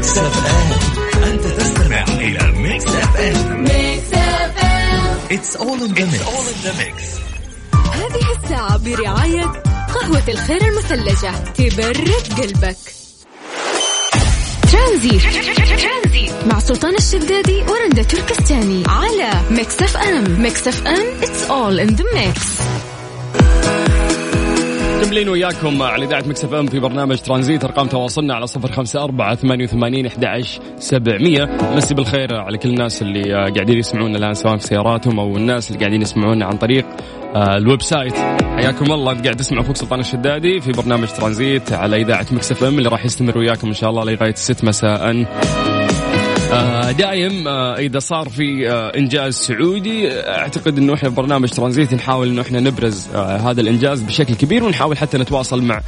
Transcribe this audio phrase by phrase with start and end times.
[0.00, 7.04] Mix FM انت تستمع إلى Mix FM Mix FM it's all in the mix
[7.74, 9.44] هذه الساعة برعاية
[9.94, 11.32] قهوة الخير المثلجة.
[11.54, 12.76] تبرد قلبك.
[14.72, 15.22] ترانزيت.
[16.46, 18.82] مع سلطان الشدادي ورندا تركستاني.
[18.88, 22.46] على Mix FM Mix FM it's all in the mix
[25.00, 29.34] مكملين وياكم على إذاعة Mix FM في برنامج ترانزيت أرقام تواصلنا على صفر خمسة أربعة
[29.34, 30.44] ثمانية وثمانين أحد
[30.78, 31.44] سبعمية.
[31.76, 35.68] مسي بالخير على كل الناس اللي آه، قاعدين يسمعونا الآن سواء في سياراتهم أو الناس
[35.70, 36.86] اللي قاعدين يسمعونا عن طريق
[37.34, 38.14] آه، ال website.
[38.56, 39.12] حياكم الله.
[39.12, 43.04] انت قاعد تسمع أخوك سلطان الشدادي في برنامج ترانزيت على إذاعة Mix FM اللي راح
[43.04, 45.26] يستمر وياكم إن شاء الله لغاية 6 مساء.
[46.92, 52.28] دايم آه، إذا صار في آه، إنجاز سعودي أعتقد إنه إحنا في برنامج ترانزيت نحاول
[52.28, 55.80] إنه إحنا نبرز هذا الإنجاز بشكل كبير ونحاول حتى نتواصل مع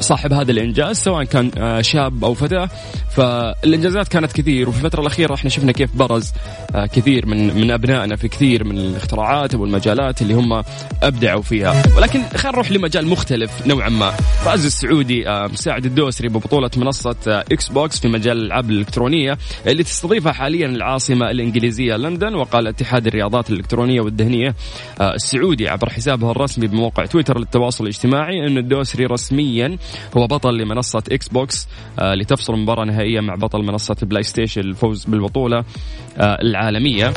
[0.00, 2.68] صاحب هذا الإنجاز سواء كان آه، شاب أو فتاة.
[3.10, 6.32] فالإنجازات كانت كثير وفي الفترة الأخيرة إحنا شفنا كيف برز
[6.74, 10.62] آه، كثير من من أبنائنا في كثير من الاختراعات والمجالات اللي هم
[11.02, 11.82] أبدعوا فيها.
[11.96, 14.10] ولكن خلينا نروح لمجال مختلف نوعا ما.
[14.44, 20.66] فاز السعودي آه، مساعد الدوسري ببطولة منصة Xbox في مجال الألعاب الإلكترونية اللي تستضيفها حاليا
[20.66, 24.54] العاصمة الإنجليزية لندن وقال اتحاد الرياضات الإلكترونية والذهنيه
[25.00, 29.77] السعودي عبر حسابه الرسمي بموقع تويتر للتواصل الاجتماعي إن الدوسري رسميا
[30.16, 35.64] هو بطل لمنصة Xbox آه لتفصل مباراة نهائية مع بطل منصة PlayStation الفوز بالبطولة
[36.18, 37.12] آه العالمية.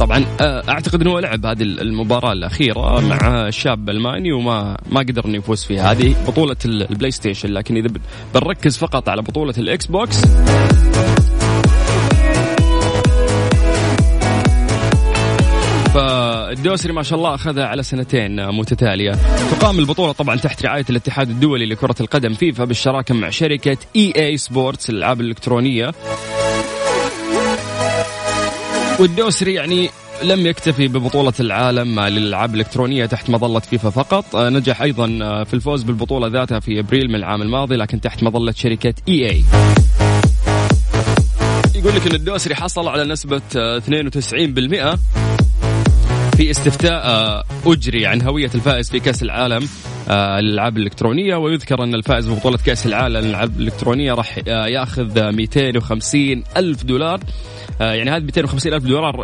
[0.00, 5.36] طبعا آه، أعتقد إنه لعب هذه المباراة الأخيرة مع شاب ألماني وما ما قدر انه
[5.36, 5.92] يفوز فيها.
[5.92, 7.88] هذه بطولة ال PlayStation لكن إذا
[8.34, 10.22] بنركز فقط على بطولة ال Xbox
[16.54, 19.12] فالدوسري ما شاء الله أخذها على سنتين متتالية.
[19.50, 24.90] تقام البطولة طبعا تحت رعاية الاتحاد الدولي لكرة القدم فيفا بالشراكة مع شركة EA Sports
[24.90, 25.92] الألعاب الإلكترونية.
[29.00, 29.88] والدوسري يعني
[30.22, 34.36] لم يكتفي ببطولة العالم للألعاب الإلكترونية تحت مظلة فيفا فقط.
[34.36, 35.06] نجح أيضا
[35.44, 39.44] في الفوز بالبطولة ذاتها في أبريل من العام الماضي لكن تحت مظلة شركة EA.
[41.74, 43.42] يقول لك أن الدوسري حصل على نسبة
[43.78, 45.43] 92%
[46.36, 49.68] في استفتاء آه، أجري عن هوية الفائز في كأس العالم
[50.08, 56.44] آه، للألعاب الإلكترونية ويذكر أن الفائز ببطولة كأس العالم للألعاب الإلكترونية راح آه، يأخذ 250
[56.56, 57.20] ألف دولار.
[57.80, 59.16] يعني هذه 250 ألف دولار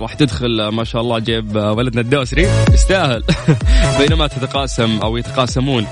[0.00, 2.46] راح تدخل ما شاء الله جيب ولدنا الدوسري.
[2.72, 3.22] يستاهل.
[4.00, 5.86] بينما تتقاسم أو يتقاسمون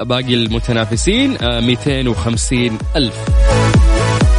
[0.00, 3.83] باقي المتنافسين 250 ألف.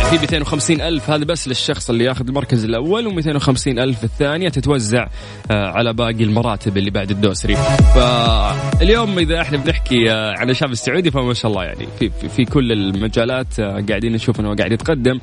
[0.09, 5.07] في 250 ألف هذا بس للشخص اللي ياخذ المركز الأول و250 ألف الثانية تتوزع
[5.51, 7.55] آه، على باقي المراتب اللي بعد الدوسري.
[7.95, 12.45] فاليوم إذا إحنا بنحكي آه، عن الشعب السعودي فما شاء الله يعني في, في, في
[12.45, 15.19] كل المجالات آه، قاعدين نشوف أنه قاعد يتقدم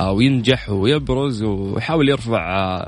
[0.00, 2.86] وينجح ويبرز ويحاول يرفع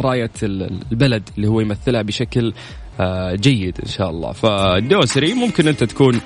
[0.00, 2.52] راية البلد اللي هو يمثلها بشكل
[3.34, 4.32] جيد إن شاء الله.
[4.32, 6.20] فالدوسري ممكن أنت تكون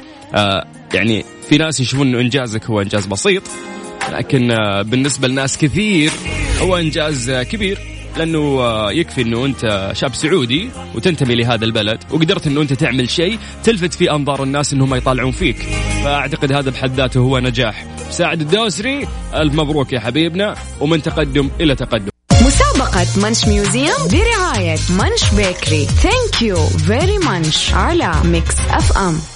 [0.95, 3.43] يعني في ناس يشوفون إنه إنجازك هو إنجاز بسيط
[4.13, 6.11] لكن آه، بالنسبة لناس كثير
[6.61, 7.79] هو إنجاز آه، كبير
[8.17, 13.39] لأنه آه، يكفي إنه أنت شاب سعودي وتنتمي لهذا البلد وقدرت إنه أنت تعمل شيء
[13.65, 15.57] تلفت في أنظار الناس إنهم يطالعون فيك.
[16.05, 17.87] فأعتقد هذا بحد ذاته هو نجاح.
[18.11, 22.11] سعد الدوسري ألف مبروك يا حبيبنا ومن تقدم إلى تقدم.
[22.33, 25.85] مسابقة Munch Museum برعاية Munch Bakery.
[25.85, 29.36] thank you very Munch على Mix FM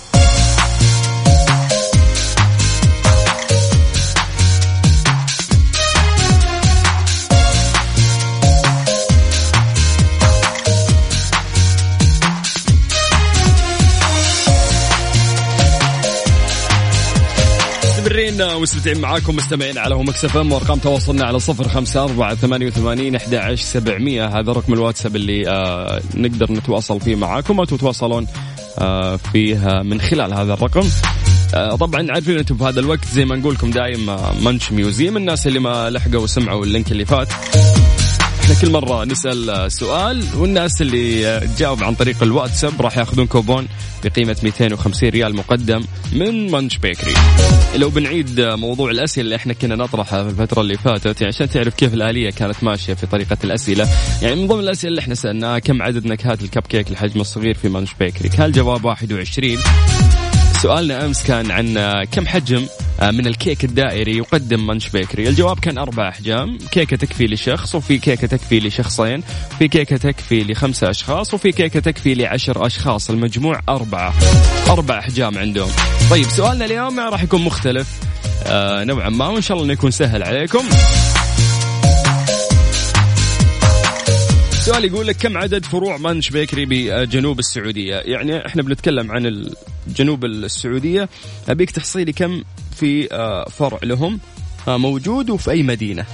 [18.31, 22.67] مستمرين ومستمتعين معاكم مستمعين على هو Mix FM وأرقام تواصلنا على صفر خمسة أربعة ثمانية
[22.67, 24.27] وثمانين أحد عشر سبعمية.
[24.27, 28.27] هذا رقم الواتساب اللي آه نقدر نتواصل فيه معاكم أو تتواصلون
[28.79, 30.89] آه فيه من خلال هذا الرقم.
[31.55, 35.17] آه طبعا عارفين أنتم في هذا الوقت زي ما نقول لكم دايم آه Munch Museum
[35.17, 37.29] الناس اللي ما لحقوا وسمعوا ال link اللي فات
[38.61, 43.69] كل مرة نسأل سؤال والناس اللي تجاوب عن طريق الواتساب راح ياخذون كوبون
[44.05, 47.15] بقيمة 250 ريال مقدم من Munch Bakery.
[47.77, 51.75] لو بنعيد موضوع الأسئلة اللي إحنا كنا نطرحها في الفترة اللي فاتت يعني عشان تعرف
[51.75, 53.89] كيف الآلية كانت ماشية في طريقة الأسئلة،
[54.23, 57.69] يعني من ضمن الأسئلة اللي إحنا سألناها كم عدد نكهات الكب كيك الحجم الصغير في
[57.69, 59.59] Munch Bakery؟ كان الجواب 21
[60.63, 62.67] سؤالنا أمس كان عن كم حجم
[63.03, 65.29] من الكيك الدائري يقدم Munch Bakery.
[65.29, 66.59] الجواب كان أربع أحجام.
[66.71, 69.23] كيكة تكفي لشخص وفي كيكة تكفي لشخصين.
[69.59, 73.11] في كيكة تكفي لخمسة أشخاص وفي كيكة تكفي لعشر أشخاص.
[73.11, 74.15] المجموع أربعة.
[74.69, 75.71] أربع أحجام عندهم.
[76.11, 77.89] طيب سؤالنا اليوم راح يكون مختلف.
[78.47, 80.65] آه نوعا ما وإن شاء الله إنه يكون سهل عليكم.
[84.53, 89.51] السؤال يقول لك كم عدد فروع مانش بيكري بجنوب السعودية؟ يعني إحنا بنتكلم عن
[89.89, 91.09] جنوب السعودية.
[91.49, 92.43] أبيك تحصيلي كم
[92.81, 94.21] في آه، فرع لهم
[94.69, 96.05] آه، موجود وفي أي مدينة.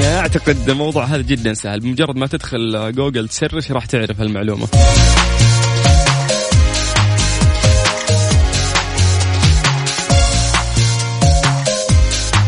[0.00, 1.80] يعني أعتقد الموضوع هذا جدا سهل.
[1.80, 4.66] بمجرد ما تدخل جوجل تسرش راح تعرف المعلومة.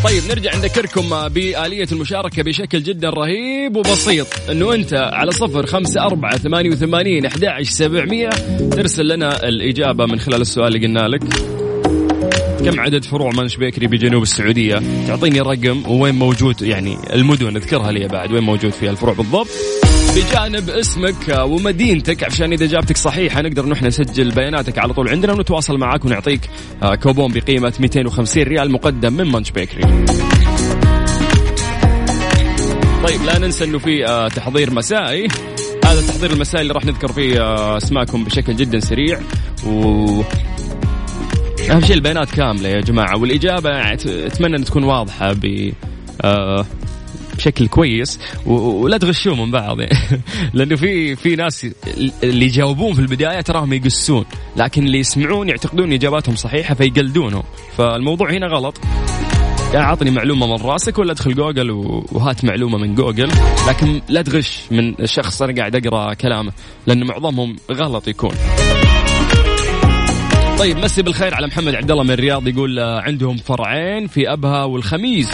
[0.05, 4.27] طيب نرجع نذكركم بآلية المشاركة بشكل جدا رهيب وبسيط.
[4.51, 8.29] إنه أنت على صفر خمسة أربعة ثمانية وثمانين أحد سبعمية.
[8.71, 11.54] ترسل لنا الإجابة من خلال السؤال اللي قلنا لك.
[12.65, 18.09] كم عدد فروع Munch Bakery بجنوب السعودية؟ تعطيني رقم وين موجود يعني المدن اذكرها لي
[18.09, 19.49] بعد وين موجود فيها الفروع بالضبط.
[20.17, 25.79] بجانب اسمك ومدينتك عشان إذا اجابتك صحيحة نقدر نحن نسجل بياناتك على طول عندنا ونتواصل
[25.79, 26.41] معك ونعطيك
[26.83, 29.83] آه، كوبون بقيمة 250 ريال مقدم من Munch Bakery.
[33.05, 35.29] طيب لا ننسى إنه في آه، تحضير مسائي.
[35.85, 39.21] هذا التحضير المسائي اللي راح نذكر فيه آه، اسماءكم بشكل جدا سريع
[39.67, 40.23] و
[41.71, 43.93] أهم شيء البيانات كاملة يا جماعة والإجابة
[44.27, 45.73] أتمنى أن تكون واضحة ب
[47.37, 48.19] بشكل كويس.
[48.47, 49.77] ولا تغشون من بعض.
[50.55, 51.67] لأنه في في ناس
[52.23, 54.25] اللي يجاوبون في البداية تراهم يقسون
[54.57, 57.43] لكن اللي يسمعون يعتقدون إجاباتهم صحيحة فيقلدونهم.
[57.77, 58.81] فالموضوع هنا غلط.
[59.75, 61.71] اعطني معلومة من راسك ولا أدخل جوجل
[62.13, 63.29] وهات معلومة من جوجل.
[63.69, 66.53] لكن لا تغش من الشخص أنا قاعد أقرأ كلامه
[66.87, 68.35] لأنه معظمهم غلط يكون.
[70.59, 75.31] طيب مسي بالخير على محمد عبد الله من الرياض يقول عندهم فرعين في أبها والخميس.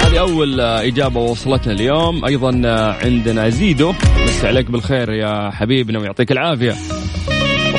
[0.00, 2.24] هذه أول إجابة وصلتنا اليوم.
[2.24, 2.48] أيضا
[3.04, 3.94] عندنا زيدو.
[4.24, 6.74] مسي عليك بالخير يا حبيبنا ويعطيك العافية.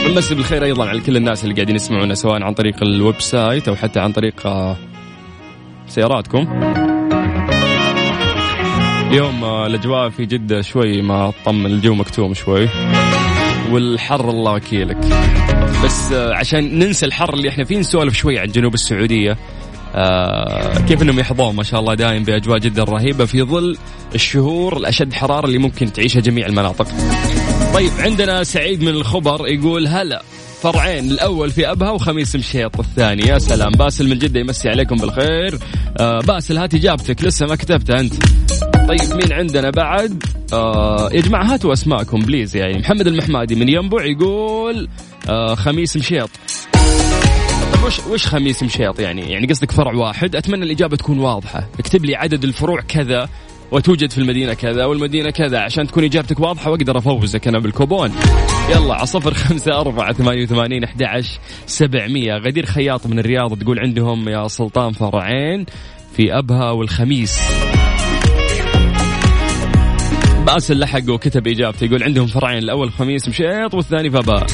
[0.05, 3.75] ونمسي بالخير أيضا على كل الناس اللي قاعدين يسمعونا سواء عن طريق ال website أو
[3.75, 4.77] حتى عن طريق آه،
[5.87, 6.47] سياراتكم.
[9.11, 12.69] اليوم آه، الأجواء في جدة شوي ما طمن الجو مكتوم شوي.
[13.71, 14.97] والحر الله وكيلك.
[15.83, 19.37] بس آه، عشان ننسى الحر اللي إحنا فيه نسولف شوي عن جنوب السعودية.
[19.95, 23.77] آه كيف إنهم يحظون ما شاء الله دايم بأجواء جدا رهيبة في ظل
[24.15, 26.87] الشهور الأشد حرارة اللي ممكن تعيشها جميع المناطق.
[27.73, 30.23] طيب عندنا سعيد من الخبر يقول هلا
[30.61, 35.59] فرعين الأول في أبها وخميس مشيط الثاني يا سلام باسل من جدة يمسي عليكم بالخير.
[35.97, 38.13] آه باسل هات اجابتك لسه ما كتبتها أنت.
[38.87, 40.23] طيب مين عندنا بعد؟
[40.53, 42.77] آه يا جماعة هاتوا أسماءكم please يعني.
[42.77, 44.87] محمد المحمادي من ينبع يقول
[45.29, 46.29] آه خميس مشيط.
[47.85, 50.35] وش وش خميس مشيط يعني؟ يعني قصدك فرع واحد.
[50.35, 51.67] أتمنى الإجابة تكون واضحة.
[51.79, 53.29] اكتب لي عدد الفروع كذا
[53.71, 58.11] وتوجد في المدينة كذا والمدينة كذا عشان تكون إجابتك واضحة وأقدر أفوزك أنا بالكوبون.
[58.69, 61.23] يلا على صفر خمسة أربعة ثمانية وثمانين أحد
[61.65, 62.33] سبعمية.
[62.33, 65.65] غدير خياط من الرياض تقول عندهم يا سلطان فرعين
[66.15, 67.39] في أبها والخميس.
[70.45, 74.45] باسل لحق وكتب اجابته يقول عندهم فرعين الأول خميس مشيط والثاني في ابها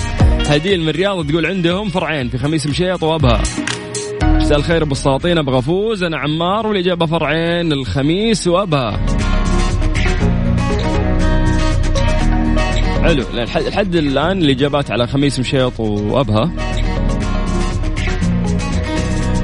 [0.47, 3.41] هديل من الرياض تقول عندهم فرعين في خميس مشيط وابها
[4.23, 9.05] مساء الخير أبو السلاطين أبغى افوز أنا عمار والإجابة فرعين الخميس وابها
[13.03, 13.23] حلو.
[13.33, 16.51] لحد الآن الإجابات على خميس مشيط وابها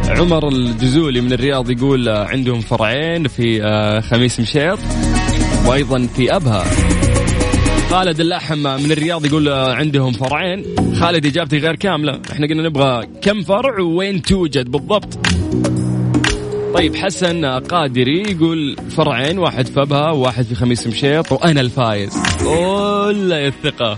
[0.10, 4.80] عمر الجزولي من الرياض يقول عندهم فرعين في آه، خميس مشيط.
[5.68, 6.64] وأيضا في أبها.
[7.90, 10.66] خالد اللحم من الرياض يقول عندهم فرعين.
[11.00, 12.22] خالد إجابتي غير كاملة.
[12.32, 15.20] إحنا قلنا نبغى كم فرع وين توجد بالضبط.
[16.74, 22.14] طيب حسن قادري يقول فرعين واحد في أبها وواحد في خميس مشيط وأنا الفايز.
[22.46, 23.98] ولا الثقه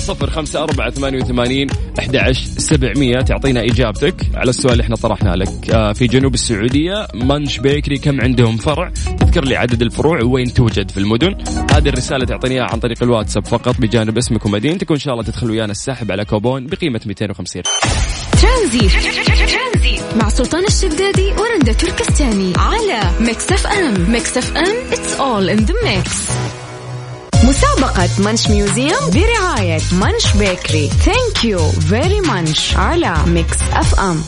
[0.00, 5.70] صفر خمسة أربعة ثمانية وثمانين أحد سبعمية تعطينا إجابتك على السؤال اللي إحنا طرحناه لك.
[5.70, 10.90] آه في جنوب السعودية Munch Bakery كم عندهم فرع؟ تذكر لي عدد الفروع وين توجد
[10.90, 11.34] في المدن.
[11.72, 15.50] هذه الرسالة تعطيني إياها عن طريق الواتساب فقط بجانب اسمك ومدينتك وإن شاء الله تدخل
[15.50, 17.62] ويانا السحب على كوبون بقيمة 250
[18.42, 18.90] ترانزيت.
[20.16, 24.10] مع سلطان الشدادي ورندا تركستاني على Mix FM.
[24.12, 26.59] Mix FM it's all in the mix.
[27.50, 34.22] مسابقة Munch Museum برعاية Munch Bakery thank you very Munch على Mix FM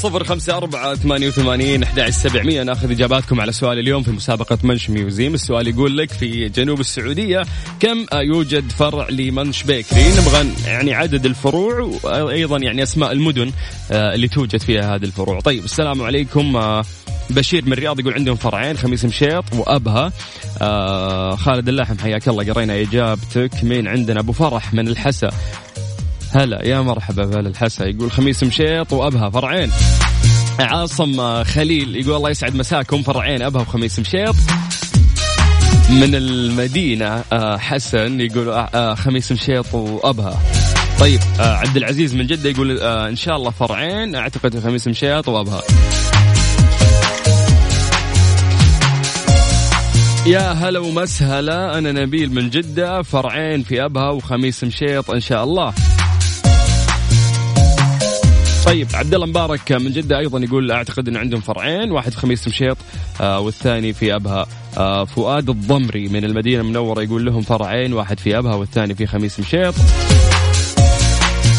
[0.00, 2.62] صفر خمسة أربعة ثمانية وثمانين أحد سبعمية.
[2.62, 5.34] ناخذ إجاباتكم على سؤال اليوم في مسابقة Munch Museum.
[5.34, 7.42] السؤال يقول لك في جنوب السعودية
[7.80, 13.52] كم يوجد فرع ل Munch Bakery؟ نبغى يعني عدد الفروع وأيضا يعني أسماء المدن
[13.90, 15.40] آه، اللي توجد فيها هذه الفروع.
[15.40, 16.84] طيب السلام عليكم آه،
[17.30, 20.12] بشير من الرياض يقول عندهم فرعين خميس مشيط وأبها.
[20.62, 23.50] آه خالد اللحم حياك الله قرينا إجابتك.
[23.62, 25.30] مين عندنا؟ أبو فرح من الحسا.
[26.34, 29.70] هلا يا مرحبا بهلا الحسا يقول خميس مشيط وأبها فرعين.
[30.58, 34.34] عاصم خليل يقول الله يسعد مساكم فرعين أبها وخميس مشيط.
[35.90, 40.40] من المدينة آه، حسن يقول آه، آه، خميس مشيط وأبها.
[41.00, 45.62] طيب عبد العزيز من جدة يقول إن شاء الله فرعين أعتقد خميس مشيط وأبها.
[50.26, 55.74] يا هلا ومسهلا أنا نبيل من جدة فرعين في أبها وخميس مشيط إن شاء الله.
[58.70, 62.48] طيب عبد الله مبارك من جدة أيضا يقول أعتقد إن عندهم فرعين واحد في خميس
[62.48, 62.76] مشيط
[63.20, 64.46] آه والثاني في أبها
[64.76, 69.40] آه فؤاد الضمري من المدينة المنورة يقول لهم فرعين واحد في أبها والثاني في خميس
[69.40, 69.74] مشيط.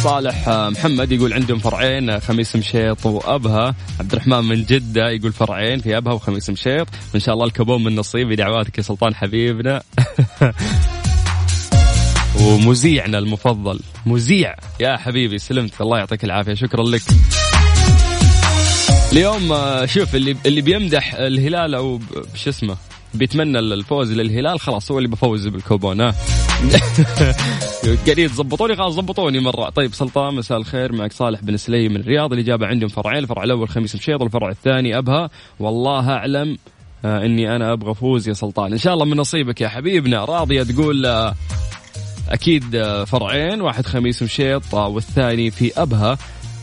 [0.03, 3.75] صالح آه، محمد يقول عندهم فرعين خميس مشيط وأبها.
[3.99, 6.87] عبد الرحمن من جدة يقول فرعين في أبها وخميس مشيط.
[7.13, 9.81] وان شاء الله الكبون من نصيب دعواتك يا سلطان حبيبنا.
[12.39, 13.79] ومذيعنا المفضل.
[14.05, 14.55] مذيع.
[14.79, 16.53] يا حبيبي سلمت الله يعطيك العافية.
[16.53, 17.01] شكرا لك.
[19.11, 21.99] اليوم آه، شوف اللي اللي بيمدح الهلال أو
[22.35, 22.77] شو اسمه
[23.13, 26.15] بيتمنى الفوز للهلال خلاص هو اللي بفوز بالكوبون ها؟
[28.05, 29.69] قاعدين تظبطوني خلاص ظبطوني مرة.
[29.69, 30.93] طيب سلطان مساء الخير.
[30.93, 34.97] معك صالح بن سلي من الرياض الاجابه عندهم فرعين الفرع الأول خميس مشيط والفرع الثاني
[34.97, 35.29] أبها.
[35.59, 36.57] والله أعلم
[37.05, 38.71] آه إني أنا أبغى فوز يا سلطان.
[38.71, 40.25] إن شاء الله من نصيبك يا حبيبنا.
[40.25, 41.35] راضية تقول آه
[42.31, 46.17] أكيد آه، فرعين واحد خميس مشيط آه، والثاني في أبها.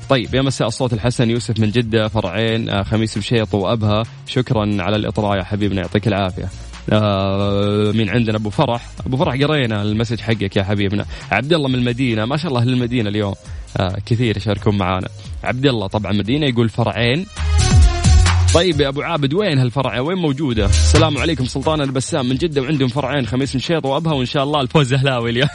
[0.08, 4.02] طيب يا مساء الصوت الحسن يوسف من جدة فرعين آه، خميس مشيط وأبها.
[4.26, 6.48] شكرا على الإطراء يا حبيبنا يعطيك العافية.
[7.92, 8.88] مين عندنا أبو فرح.
[9.06, 11.04] أبو فرح قرينا المسج حقك يا حبيبنا.
[11.32, 12.25] عبد الله من المدينة.
[12.25, 13.34] ما شاء الله للمدينه اليوم.
[14.06, 15.08] كثير يشاركون معانا.
[15.44, 17.26] عبد الله طبعا مدينة يقول فرعين.
[18.55, 22.88] طيب يا أبو عابد وين هالفرع وين موجودة؟ السلام عليكم سلطان البسام من جدة وعندهم
[22.88, 25.49] فرعين خميس مشيط وأبها وإن شاء الله الفوز أهلاوي اليوم.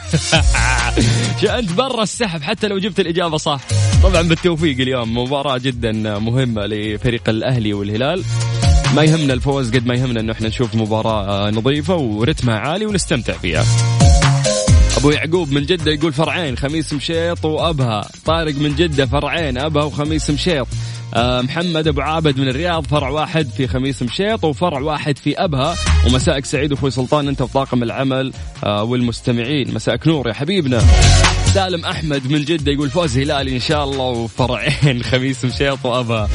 [1.58, 3.60] أنت برا السحب حتى لو جبت الإجابة صح.
[4.02, 8.24] طبعا بالتوفيق اليوم مباراة جدا مهمة لفريق الأهلي والهلال.
[8.94, 13.64] ما يهمنا الفوز قد ما يهمنا إنه إحنا نشوف مباراة نظيفة ورتمها عالي ونستمتع فيها.
[14.96, 18.08] أبو يعقوب من جدة يقول فرعين خميس مشيط وأبها.
[18.24, 20.66] طارق من جدة فرعين أبها وخميس مشيط.
[21.16, 25.74] محمد أبو عابد من الرياض فرع واحد في خميس مشيط وفرع واحد في أبها.
[26.06, 28.32] ومساءك سعيد أخوي سلطان أنت وطاقم العمل
[28.64, 29.74] آه، والمستمعين.
[29.74, 30.82] مساءك نور يا حبيبنا.
[31.54, 36.28] سالم أحمد من جدة يقول فوز هلالي إن شاء الله وفرعين خميس مشيط وأبها.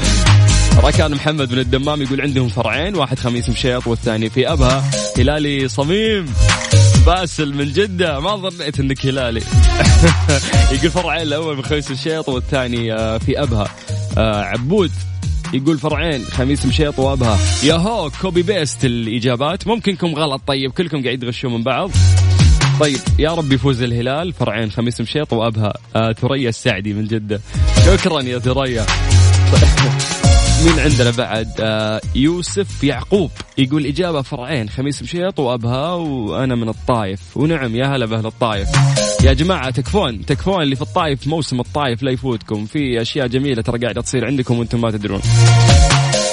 [0.84, 4.84] ركان محمد من الدمام يقول عندهم فرعين واحد خميس مشيط والثاني في أبها.
[5.18, 6.26] هلالي صميم.
[7.06, 8.20] باسل من جدة.
[8.20, 9.42] ما ظنيت إنك هلالي.
[10.74, 13.68] يقول فرعين الأول بخميس مشيط والثاني آه، في أبها.
[14.18, 14.92] آه عبود
[15.54, 17.38] يقول فرعين خميس مشيط وأبها.
[17.64, 19.68] يا هو copy paste الإجابات.
[19.68, 20.42] ممكنكم غلط.
[20.48, 21.92] طيب كلكم قاعد تغشوا من بعض.
[22.80, 24.34] طيب يا رب يفوز الهلال.
[24.34, 25.74] فرعين خميس مشيط وأبها.
[25.96, 27.42] آه ثريا السعدي من جدة.
[27.86, 28.86] شكرا يا ثريا.
[30.66, 37.38] مين عندنا بعد آه يوسف يعقوب يقول إجابة فرعين خميس مشيط وأبها وأنا من الطايف.
[37.38, 38.68] ونعم يا هلا بأهل الطايف.
[39.24, 42.66] يا جماعة تكفون تكفون اللي في الطايف موسم الطايف لا يفوتكم.
[42.66, 45.22] في أشياء جميلة ترى قاعدة تصير عندكم وأنتم ما تدرون.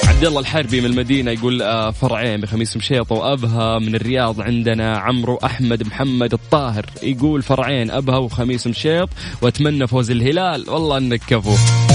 [0.06, 3.78] عبد الله الحربي من المدينة يقول آه فرعين بخميس مشيط وأبها.
[3.78, 9.08] من الرياض عندنا عمرو أحمد محمد الطاهر يقول فرعين أبها وخميس مشيط
[9.42, 10.70] وأتمنى فوز الهلال.
[10.70, 11.85] والله إنك كفو.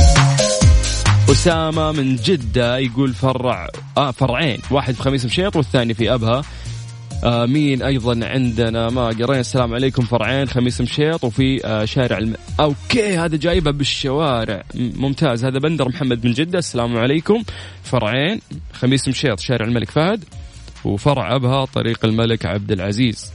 [1.31, 4.61] أسامة من جدة يقول فرع آه فرعين.
[4.71, 6.41] واحد في خميس مشيط والثاني في أبها.
[7.23, 9.39] آه مين أيضا عندنا؟ ما قرينا.
[9.39, 12.35] السلام عليكم فرعين خميس مشيط وفي آه شارع الم...
[12.59, 14.63] أوكي هذا جايبه بالشوارع.
[14.75, 15.45] ممتاز.
[15.45, 16.59] هذا بندر محمد من جدة.
[16.59, 17.43] السلام عليكم.
[17.83, 18.41] فرعين
[18.73, 20.23] خميس مشيط شارع الملك فهد.
[20.85, 23.31] وفرع أبها طريق الملك عبد العزيز.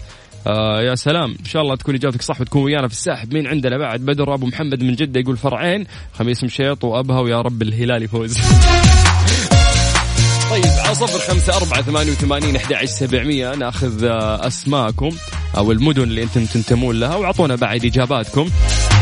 [0.47, 1.37] آه يا سلام.
[1.41, 3.35] إن شاء الله تكون إجابتك صح وتكون ويانا في الساحب.
[3.35, 7.63] مين عندنا بعد؟ بدر أبو محمد من جدة يقول فرعين خميس مشيط وأبها ويا رب
[7.63, 8.39] الهلال يفوز.
[10.51, 13.55] طيب على صفر خمسة أربعة ثمانية وثمانين أحد سبعمية.
[13.55, 15.11] ناخذ آه، أسماءكم
[15.57, 18.49] أو المدن اللي أنتم تنتمون لها وأعطونا بعد إجاباتكم.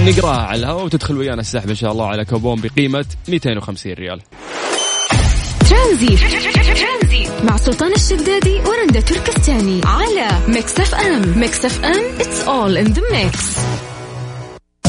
[0.07, 4.21] نقراها على الهواء وتدخل ويانا السحب إن شاء الله على كوبون بقيمة 250 ريال.
[5.71, 6.17] ترانزي
[7.45, 13.39] مع سلطان الشدادي ورندا تركستاني على Mix FM Mix FM it's all in the mix.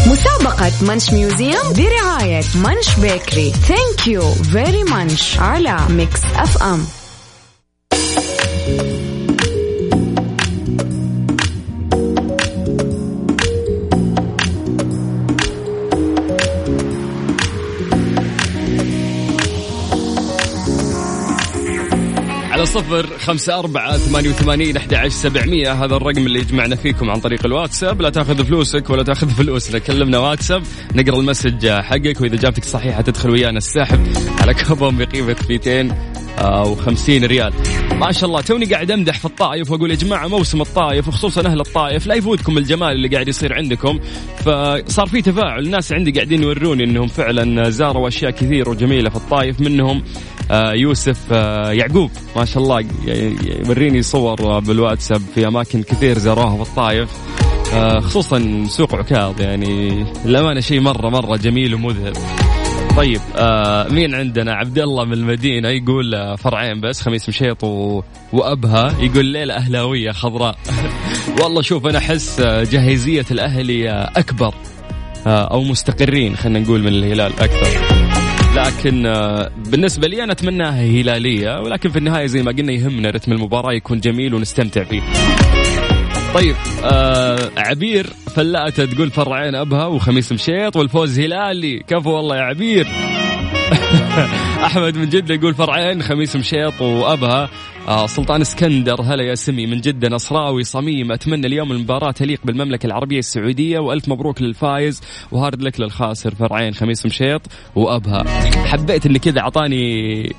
[0.08, 6.88] مسابقة Munch Museum برعاية Munch Bakery thank you very Munch على Mix FM
[22.66, 25.74] على صفر خمسة أربعة ثمانية وثمانين أحد عشر سبعمية.
[25.74, 28.02] هذا الرقم اللي يجمعنا فيكم عن طريق الواتساب.
[28.02, 30.64] لا تاخذ فلوسك ولا تاخذ فلوسنا كلمنا واتساب.
[30.96, 34.08] نقرأ ال message حقك وإذا إجابتك صحيحة تدخل ويانا السحب.
[34.42, 35.36] على كوبون بقيمة
[36.38, 37.54] 250 ريال.
[38.00, 41.60] ما شاء الله توني قاعد أمدح في الطائف وأقول يا جماعة موسم الطائف وخصوصا أهل
[41.60, 44.00] الطائف لا يفوتكم الجمال اللي قاعد يصير عندكم.
[44.38, 49.62] فصار في تفاعل الناس عندي قاعدين يوروني إنهم فعلا زاروا أشياء كثير وجميلة في الطائف
[49.62, 50.04] منهم
[50.52, 52.12] آه، يوسف آه، يعقوب.
[52.36, 52.86] ما شاء الله
[53.68, 57.10] يوريني صور بالواتساب في أماكن كثير زاروها في الطائف.
[57.74, 62.14] آه، خصوصا سوق عكاظ يعني الامانه شيء مرة مرة جميل ومذهل.
[62.96, 68.02] طيب آه مين عندنا؟ عبد الله من المدينة يقول آه فرعين بس خميس مشيط و...
[68.34, 68.96] وأبها.
[69.00, 70.58] يقول ليلة أهلاوية خضراء.
[71.42, 74.54] والله شوف أنا أحس جاهزية الأهلي أكبر
[75.28, 77.96] آه أو مستقرين خلينا نقول من الهلال أكثر
[78.56, 83.32] لكن آه، بالنسبة لي أنا أتمناها هلالية ولكن في النهاية زي ما قلنا يهمنا رتم
[83.32, 85.02] المباراة يكون جميل ونستمتع فيه.
[86.36, 91.80] طيب آه عبير فلأتة تقول فرعين أبها وخميس مشيط والفوز هلالي.
[91.80, 92.88] كفو والله يا عبير.
[94.66, 97.50] أحمد من جدة يقول فرعين خميس مشيط وأبها.
[97.88, 101.12] آه سلطان اسكندر هلا يا سمي من جدة نصراوي صميم.
[101.12, 105.02] أتمنى اليوم المباراة تليق بالمملكة العربية السعودية وألف مبروك للفايز.
[105.32, 107.42] وهارد لك للخاسر فرعين خميس مشيط
[107.76, 108.24] وأبها.
[108.66, 110.36] حبيت اللي كذا أعطاني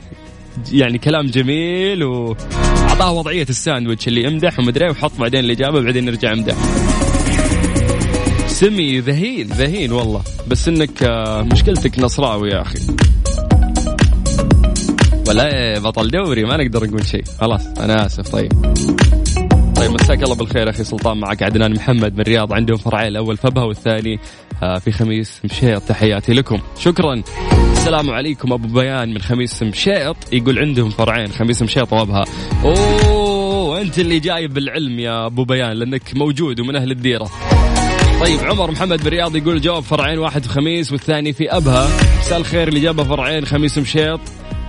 [0.72, 6.54] يعني كلام جميل واعطاه وضعية الساندويتش اللي امدح ومدري وحط بعدين الإجابة بعدين نرجع امدح
[8.46, 10.22] سمي ذهين ذهين والله.
[10.48, 12.78] بس إنك آه، مشكلتك نصراوي يا أخي.
[15.28, 17.24] ولا بطل دوري ما نقدر نقول شيء.
[17.40, 18.52] خلاص أنا آسف طيب.
[19.86, 23.48] طيب مساك الله بالخير أخي سلطان معك عدنان محمد من الرياض عندهم فرعين الأول في
[23.48, 24.18] أبها والثاني
[24.62, 25.82] آه، في خميس مشيط.
[25.82, 26.58] تحياتي لكم.
[26.78, 27.22] شكرا.
[27.72, 30.16] السلام عليكم أبو بيان من خميس مشيط.
[30.32, 32.24] يقول عندهم فرعين خميس مشيط وابها.
[32.64, 37.30] أوه أنت اللي جايب بالعلم يا أبو بيان لأنك موجود ومن أهل الديرة.
[38.20, 41.88] طيب عمر محمد بالرياض يقول جواب فرعين واحد في خميس والثاني في أبها.
[42.18, 44.20] مساء الخير اللي جابه فرعين خميس مشيط.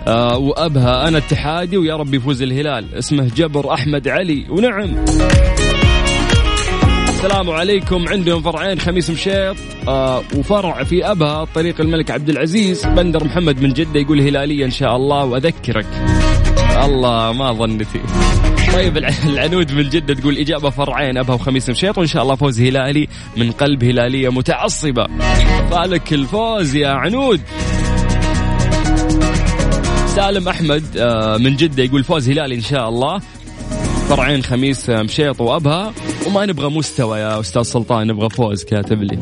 [0.07, 2.95] آه وأبها أنا اتحادي ويا رب يفوز الهلال.
[2.95, 4.45] اسمه جبر أحمد علي.
[4.49, 5.05] ونعم.
[7.09, 8.07] السلام عليكم.
[8.07, 9.55] عندهم فرعين خميس مشيط.
[9.87, 12.85] آه وفرع في أبها طريق الملك عبد العزيز.
[12.85, 15.87] بندر محمد من جدة يقول هلالية إن شاء الله وأذكرك.
[16.83, 17.99] الله ما ظنتي
[18.73, 21.97] طيب العنود من جدة تقول إجابة فرعين أبها وخميس مشيط.
[21.97, 25.07] وإن شاء الله فوز هلالي من قلب هلالية متعصبة.
[25.71, 27.41] فالك الفوز يا عنود.
[30.17, 33.19] سالم أحمد آه، من جدة يقول فوز هلالي إن شاء الله.
[34.09, 35.93] فرعين خميس مشيط وأبها.
[36.27, 39.19] وما نبغى مستوى يا أستاذ سلطان نبغى فوز كاتب لي.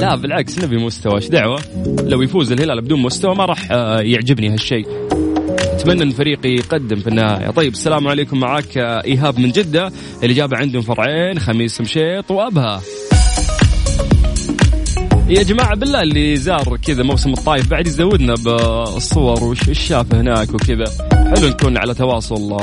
[0.00, 1.14] لا بالعكس نبي مستوى.
[1.16, 1.62] إيش دعوة؟
[2.02, 4.86] لو يفوز الهلال بدون مستوى ما راح آه، يعجبني هالشيء.
[5.60, 10.82] أتمنى إن فريقي يقدم في النهايه طيب السلام عليكم معك إيهاب من جدة الاجابه عندهم
[10.82, 12.80] فرعين خميس مشيط وأبها.
[15.34, 20.84] يا جماعة بالله اللي زار كذا موسم الطايف بعد يزودنا بالصور وش شاف هناك وكذا.
[21.12, 22.56] حلو نكون على تواصل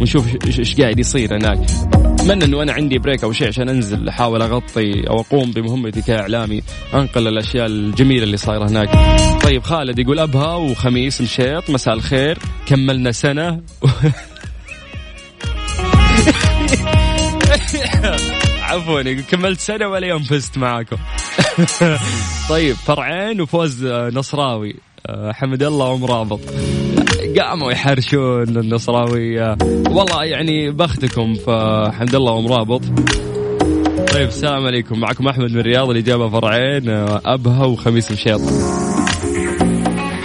[0.00, 1.58] ونشوف إيش قاعد يصير هناك.
[1.94, 6.62] أتمنى إنه أنا عندي بريك أو شيء عشان أنزل أحاول أغطي أو أقوم بمهمتي كإعلامي
[6.94, 8.88] أنقل الأشياء الجميلة اللي صايرة هناك.
[9.42, 12.38] طيب خالد يقول أبها وخميس مشيط مساء الخير.
[12.66, 13.60] كملنا سنة.
[18.66, 20.96] عفوا كملت سنة ولا يوم فزت معاكم.
[22.50, 24.76] طيب فرعين وفوز نصراوي.
[25.08, 26.40] حمد الله ومرابط
[27.40, 29.56] قاموا يحرشون النصراوية
[29.90, 32.82] والله يعني بختكم فحمد الله ومرابط
[34.12, 35.00] طيب السلام عليكم.
[35.00, 36.88] معكم أحمد من الرياض الاجابه فرعين
[37.24, 38.40] ابها وخميس مشيط.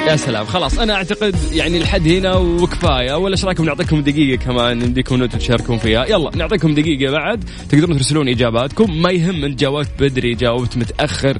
[0.07, 0.45] يا سلام.
[0.45, 3.13] خلاص أنا أعتقد يعني الحد هنا وكفاية.
[3.13, 6.05] ولا إيش رأيكم؟ نعطيكم دقيقة كمان نديكم أنتم تشاركون فيها.
[6.05, 7.43] يلا نعطيكم دقيقة بعد.
[7.69, 9.01] تقدرون ترسلون إجاباتكم.
[9.01, 11.39] ما يهم انت جاوبت بدري جاوبت متأخر.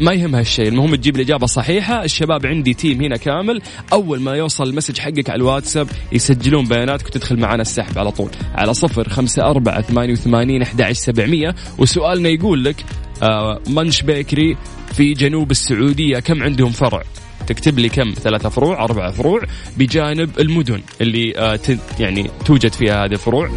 [0.00, 0.68] ما يهم هالشيء.
[0.68, 3.62] المهم تجيب الإجابة صحيحة الشباب عندي team هنا كامل.
[3.92, 8.30] أول ما يوصل ال message حقك على الواتساب يسجلون بياناتك وتدخل معنا السحب على طول.
[8.54, 11.54] على صفر خمسة أربعة ثمانية وثمانين أحد سبعمية.
[11.78, 12.84] وسؤالنا يقول لك
[13.22, 14.56] آه مانش بيكري
[14.92, 17.02] في جنوب السعودية كم عندهم فرع؟
[17.48, 19.40] تكتب لي كم؟ ثلاثة فروع أربعة فروع
[19.76, 21.60] بجانب المدن اللي آه
[22.00, 23.50] يعني توجد فيها هذه الفروع.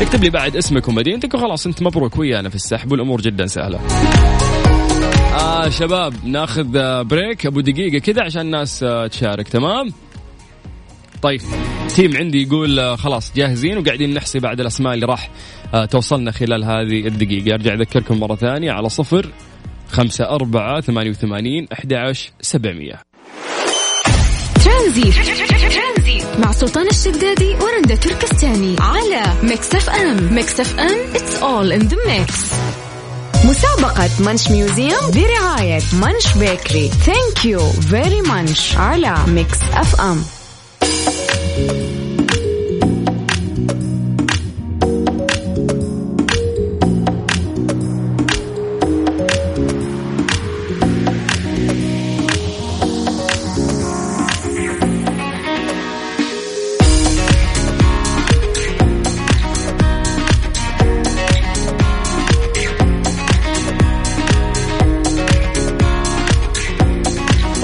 [0.00, 2.18] تكتب لي بعد اسمك ومدينتك وخلاص أنت مبروك.
[2.18, 3.80] ويانا في السحب والأمور جدا سهلة.
[5.34, 6.64] آه شباب ناخذ
[7.04, 9.92] break أبو دقيقة كذا عشان الناس آه، تشارك تمام؟
[11.22, 11.40] طيب
[11.94, 15.30] team عندي يقول آه، خلاص جاهزين وقاعدين نحصي بعد الأسماء اللي راح
[15.74, 17.54] آه، توصلنا خلال هذه الدقيقة.
[17.54, 19.28] أرجع أذكركم مرة ثانية على صفر
[19.92, 23.02] خمسة أربعة ثمانية وثمانين أحد عشر سبعمية.
[24.64, 25.12] ترانزيت
[26.38, 31.88] مع سلطان الشدادي ورندا تركستاني على ميكس اف ام ميكس اف ام it's all in
[31.88, 32.32] the mix.
[33.44, 40.24] مسابقة مانش ميوزيوم برعاية مانش بيكري thank you very مانش على ميكس اف ام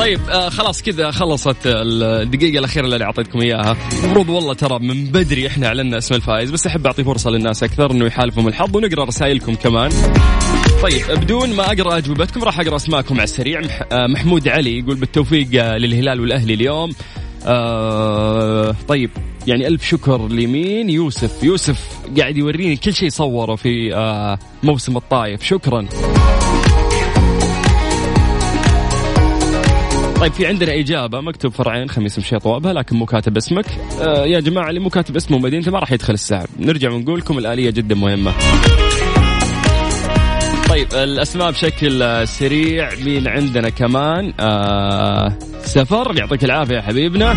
[0.09, 3.77] طيب آه خلاص كذا خلصت الدقيقة الأخيرة اللي أعطيتكم إياها.
[3.92, 7.90] المفروض والله ترى من بدري إحنا أعلنا اسم الفائز بس أحب أعطي فرصة للناس أكثر
[7.90, 9.90] إنه يحالفهم الحظ ونقرأ رسائلكم كمان.
[10.83, 13.61] طيب بدون ما أقرأ أجوبتكم راح أقرأ أسماءكم على السريع.
[13.92, 16.92] آه محمود علي يقول بالتوفيق آه للهلال والأهلي اليوم.
[17.47, 19.11] آه طيب
[19.47, 21.42] يعني ألف شكر لمين؟ يوسف.
[21.42, 25.44] يوسف قاعد يوريني كل شيء صوره في آه موسم الطايف.
[25.44, 25.87] شكرا.
[30.20, 33.66] طيب في عندنا إجابة مكتوب فرعين خميس مشيط وابها لكن مو كاتب اسمك.
[34.00, 37.38] آه يا جماعة اللي مو كاتب اسمه ومدينته ما راح يدخل السحب نرجع ونقول لكم
[37.38, 38.33] الآلية جدا مهمة.
[40.68, 47.37] طيب الأسماء بشكل سريع مين عندنا كمان؟ آه سفر يعطيك العافية يا حبيبنا.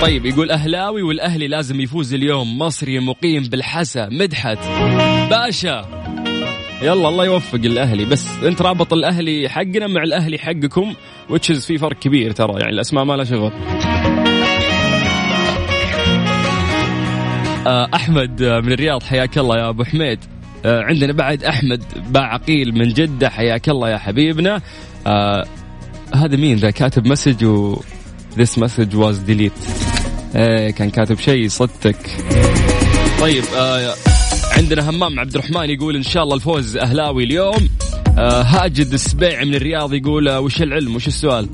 [0.00, 2.58] طيب يقول أهلاوي والأهلي لازم يفوز اليوم.
[2.58, 4.58] مصري مقيم بالحسا مدحت.
[5.30, 5.97] باشا.
[6.82, 8.04] يلا الله يوفق الأهلي.
[8.04, 10.94] بس أنت رابط الأهلي حقنا مع الأهلي حقكم
[11.30, 13.52] وترى في فرق كبير ترى يعني الأسماء ما لها شغل.
[17.66, 20.18] آه، أحمد آه، من الرياض حياك الله يا أبو حميد.
[20.64, 24.60] آه، عندنا بعد أحمد باعقيل من جدة حياك الله يا حبيبنا.
[26.14, 27.76] هذا مين ذا؟ كاتب message و
[28.36, 29.68] this message was delete.
[30.36, 31.96] إيه كان كاتب شيء صدتك.
[33.20, 33.94] طيب آه
[34.58, 37.68] عندنا همام عبد الرحمن يقول إن شاء الله الفوز أهلاوي اليوم.
[38.18, 41.48] آه هاجد السبيع من الرياض يقول آه وش العلم؟ وش السؤال؟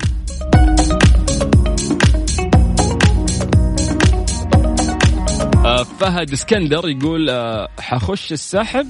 [5.65, 8.87] آه فهد اسكندر يقول آه حخش السحب؟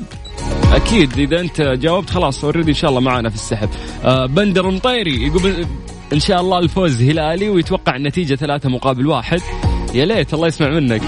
[0.74, 3.70] أكيد إذا أنت جاوبت خلاص أوريدي إن شاء الله معنا في السحب.
[4.04, 5.66] آه بندر مطيري يقول
[6.14, 9.42] إن شاء الله الفوز هلالي ويتوقع النتيجة ثلاثة مقابل واحد.
[9.94, 11.02] يا ليت الله يسمع منك.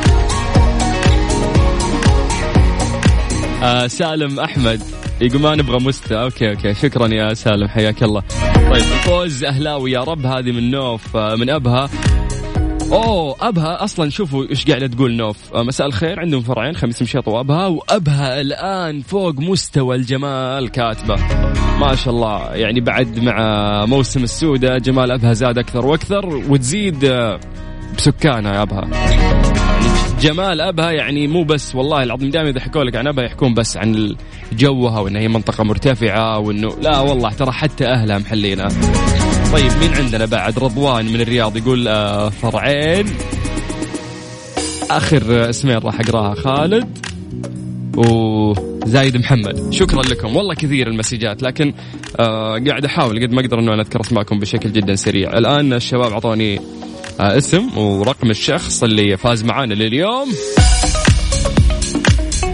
[3.64, 4.82] آه سالم أحمد
[5.22, 6.16] يقول ما نبغى مستا.
[6.16, 6.74] okay okay.
[6.74, 7.68] شكرا يا سالم.
[7.68, 8.24] حياك الله.
[8.56, 10.26] طيب الفوز أهلاوي يا رب.
[10.26, 11.90] هذه من نوف آه من أبها.
[12.92, 15.38] أوه أبها أصلا شوفوا إيش قاعدة تقول نوف.
[15.54, 16.20] آه مساء الخير.
[16.20, 17.68] عندهم فرعين خميس مشيط وأبها.
[17.68, 21.16] وأبها الآن فوق مستوى الجمال كاتبة.
[21.80, 22.56] ما شاء الله.
[22.56, 27.40] يعني بعد مع موسم السودة جمال أبها زاد أكثر وأكثر وتزيد آه
[27.98, 29.47] بسكانها يا أبها.
[30.20, 33.78] جمال أبها يعني مو بس والله العظيم دائما إذا حكوا لك عن أبها يحكون بس
[33.78, 34.16] عن
[34.54, 38.70] جوها وانها هي منطقة مرتفعة وإنه لا والله ترى حتى أهلها محلينها.
[39.54, 43.06] طيب مين عندنا بعد؟ رضوان من الرياض يقول آه فرعين.
[44.92, 46.98] آخر اسمين راح أقراها خالد
[47.98, 49.74] وزايد محمد.
[49.74, 50.36] شكرا لكم.
[50.36, 51.74] والله كثير المسجات لكن
[52.20, 55.38] آه قاعد أحاول قد ما أقدر إنه أنا أذكر أسماءكم بشكل جدا سريع.
[55.38, 56.60] الآن الشباب أعطوني
[57.20, 60.34] اسم ورقم الشخص اللي فاز معانا لليوم.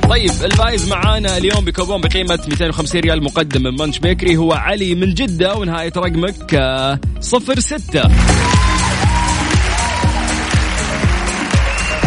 [0.09, 5.13] طيب الفايز معانا اليوم بكوبون بقيمة 250 ريال مقدم من مانش بيكري هو علي من
[5.13, 8.01] جدة ونهاية رقمك آه، صفر ستة.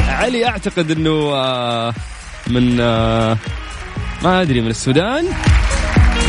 [0.08, 1.94] علي أعتقد أنه آه،
[2.46, 3.36] من آه،
[4.22, 5.24] ما أدري من السودان.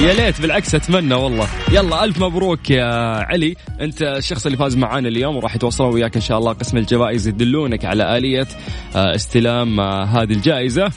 [0.01, 1.47] يا ليت بالعكس أتمنى والله.
[1.71, 2.85] يلا ألف مبروك يا
[3.25, 3.55] علي.
[3.81, 7.85] أنت الشخص اللي فاز معانا اليوم وراح يتواصلون وياك إن شاء الله قسم الجوائز يدلونك
[7.85, 8.47] على آلية
[8.95, 10.91] استلام هذه الجائزة.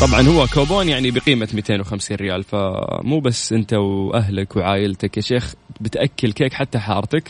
[0.00, 6.32] طبعا هو كوبون يعني بقيمة 250 ريال فمو بس أنت وأهلك وعائلتك يا شيخ بتأكل
[6.32, 7.28] كيك حتى حارتك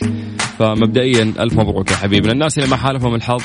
[0.59, 2.31] فمبدئيا ألف مبروك يا حبيبنا.
[2.31, 3.43] الناس اللي ما حالفهم الحظ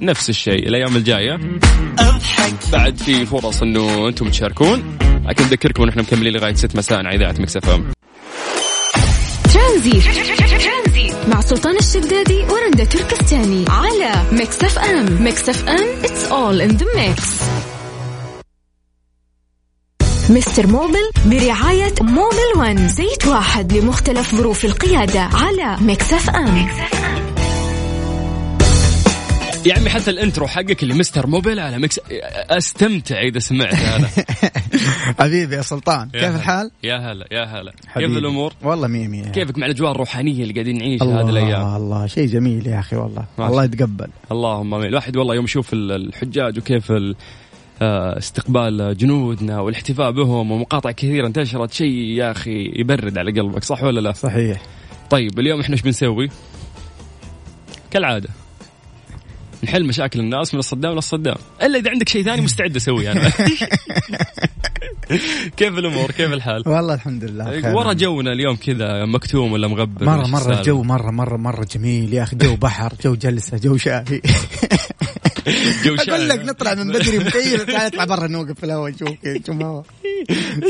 [0.00, 1.38] نفس الشيء الأيام الجاية.
[2.72, 7.34] بعد في فرص إنه أنتم تشاركون لكن نذكركم نحن مكملين لغاية 6 مساء على إذاعة
[7.38, 7.84] ميكس إف إم.
[9.54, 10.00] ترانزيت.
[11.28, 15.22] مع سلطان الشدادي ورندا تركستاني على ميكس إف إم.
[15.24, 17.40] ميكس إف إم it's all in the mix.
[20.30, 26.83] مستر موبيل برعاية موبيل ون زيت واحد لمختلف ظروف القيادة على ميكس أف أم, ميكس
[26.83, 27.20] أف أم.
[29.66, 32.00] يا عمي حتى ال intro حقك اللي مستر موبيل على ميكس
[32.50, 34.08] أستمتع إذا سمعت هذا
[35.20, 36.36] حبيبي يا سلطان كيف هلا.
[36.36, 40.54] الحال؟ يا هلا يا هلا كيف الأمور؟ والله مية مية كيفك مع الأجواء الروحانية اللي
[40.54, 44.86] قاعدين نعيشها هذه الأيام؟ الله الله شيء جميل يا أخي والله الله يتقبل اللهم آمين
[44.86, 47.14] الواحد والله يوم يشوف الحجاج وكيف آه،
[47.82, 51.72] استقبال جنودنا والاحتفاء بهم ومقاطع كثيرة انتشرت.
[51.72, 54.62] شيء يا أخي يبرد على قلبك صح ولا لا؟ صحيح.
[55.10, 56.28] طيب اليوم إحنا إيش بنسوي؟
[57.90, 58.28] كالعادة
[59.64, 61.36] نحل مشاكل الناس من الصدام للصدام.
[61.62, 63.30] إلا إذا عندك شيء ثاني مستعد أسويه أنا.
[65.56, 70.26] كيف الأمور؟ كيف الحال؟ والله الحمد لله ورا جونا اليوم كذا مكتوم ولا مغبر؟ مره
[70.26, 72.14] مرة الجو مره مره مرة جميل.
[72.14, 74.20] يا أخي جو بحر جو جلسة جو شاهي
[75.84, 79.08] جو شاهي أقول لك نطلع من بدري مكيف تعال نطلع برا نوقف في الهواء نشوف
[79.08, 79.46] كيف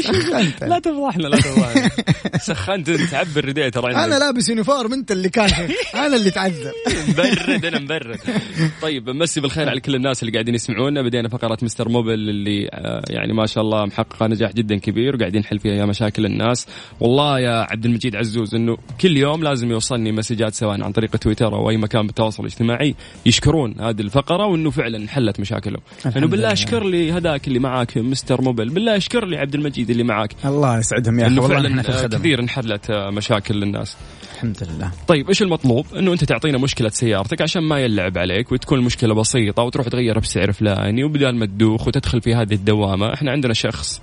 [0.04, 0.64] سخنت.
[0.64, 1.90] لا تفضحنا لا تفضحنا
[2.48, 3.94] سخنت تعبر رديت ترى.
[3.94, 5.50] أنا لابس uniform أنت اللي كان
[5.94, 6.72] أنا اللي تعذب
[7.08, 8.18] مبرد أنا مبرد
[8.82, 11.02] طيب مسي بالخير على كل الناس اللي قاعدين يسمعونا.
[11.02, 15.40] بدينا فقرة مستر موبيل اللي آه، يعني ما شاء الله محققة نجاح جدا كبير وقاعدين
[15.40, 16.66] نحل فيها مشاكل الناس.
[17.00, 21.54] والله يا عبد المجيد عزوز إنه كل يوم لازم يوصلني مسجات سواء عن طريق تويتر
[21.54, 22.94] أو أي مكان بالتواصل الاجتماعي
[23.26, 25.80] يشكرون هذه الفقرة وإنه فعلا انحلت مشاكلهم.
[26.16, 30.02] إنه بالله أشكر لي هذاك اللي معاك مستر موبل بالله أشكر لي عبد المجيد اللي
[30.02, 30.34] معاك.
[30.44, 31.34] الله يسعدهم يا أخي.
[31.38, 32.18] والله فعلا في الخدمة.
[32.20, 33.96] كثير انحلت مشاكل للناس.
[34.34, 34.90] الحمد لله.
[35.08, 39.62] طيب إيش المطلوب؟ إنه أنت تعطينا مشكلة سيارتك عشان ما يلعب عليك وتكون المشكلة بسيطة
[39.62, 43.14] وتروح تغيرها بسعر فلاني وبدال ما تدوخ وتدخل في هذه الدوامة.
[43.14, 44.02] إحنا عندنا شخص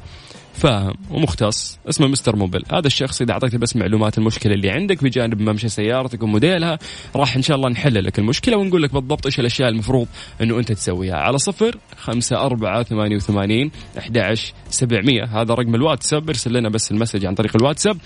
[0.58, 1.80] فاهم ومختص.
[1.89, 2.63] اسمه مستر موبل.
[2.72, 6.80] هذا الشخص إذا أعطيته بس معلومات المشكلة اللي عندك بجانب ممشى سيارتك وموديلها
[7.15, 10.08] راح إن شاء الله نحل لك المشكلة ونقول لك بالضبط إيش الأشياء المفروض
[10.41, 11.15] إنه أنت تسويها.
[11.15, 14.36] على صفر خمسة أربعة ثمانية وثمانين أحد
[14.70, 15.24] سبعمية.
[15.24, 16.30] هذا رقم الواتساب.
[16.30, 17.98] ارسل لنا بس المسج عن طريق الواتساب.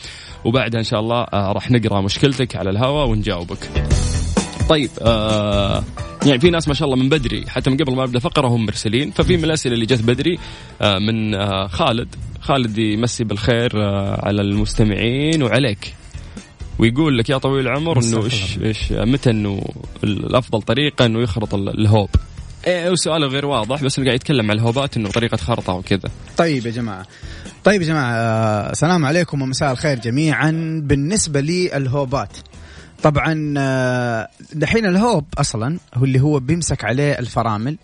[0.46, 3.70] وبعدها إن شاء الله آه، راح نقرأ مشكلتك على الهواء ونجاوبك.
[4.72, 5.84] طيب آه
[6.26, 8.66] يعني في ناس ما شاء الله من بدري حتى من قبل ما أبدأ فقرة هم
[8.66, 10.40] مرسلين ففي من الأسئلة اللي جت بدري
[10.82, 12.16] آه من آه خالد.
[12.42, 15.94] خالد يمسي بالخير آه على المستمعين وعليك.
[16.80, 19.64] ويقول لك يا طويل العمر إنه إيش إيش متى إنه
[20.04, 22.10] الأفضل طريقة إنه يخرط الهوب؟
[22.68, 26.10] إيه وسؤاله غير واضح بس قاعد يتكلم عن الهوبات إنه طريقة خرطه وكذا.
[26.38, 27.06] طيب يا جماعة.
[27.64, 28.12] طيب يا جماعة
[28.72, 30.82] السلام عليكم ومساء الخير جميعا.
[30.84, 32.38] بالنسبة للهوبات
[33.04, 37.78] طبعا آه، دحين الهوب أصلا هو اللي هو بيمسك عليه الفرامل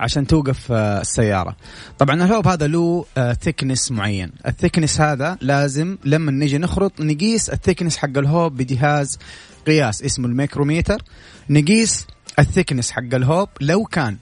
[0.00, 1.56] عشان توقف آه، السيارة.
[1.98, 3.04] طبعا الهوب هذا له
[3.40, 4.32] thickness آه، معين.
[4.46, 9.18] ال thickness هذا لازم لما نيجي نخرط نقيس ال thickness حق الهوب بجهاز
[9.66, 11.02] قياس اسمه الميكروميتر.
[11.50, 12.06] نقيس
[12.38, 13.48] ال thickness حق الهوب.
[13.60, 14.16] لو كان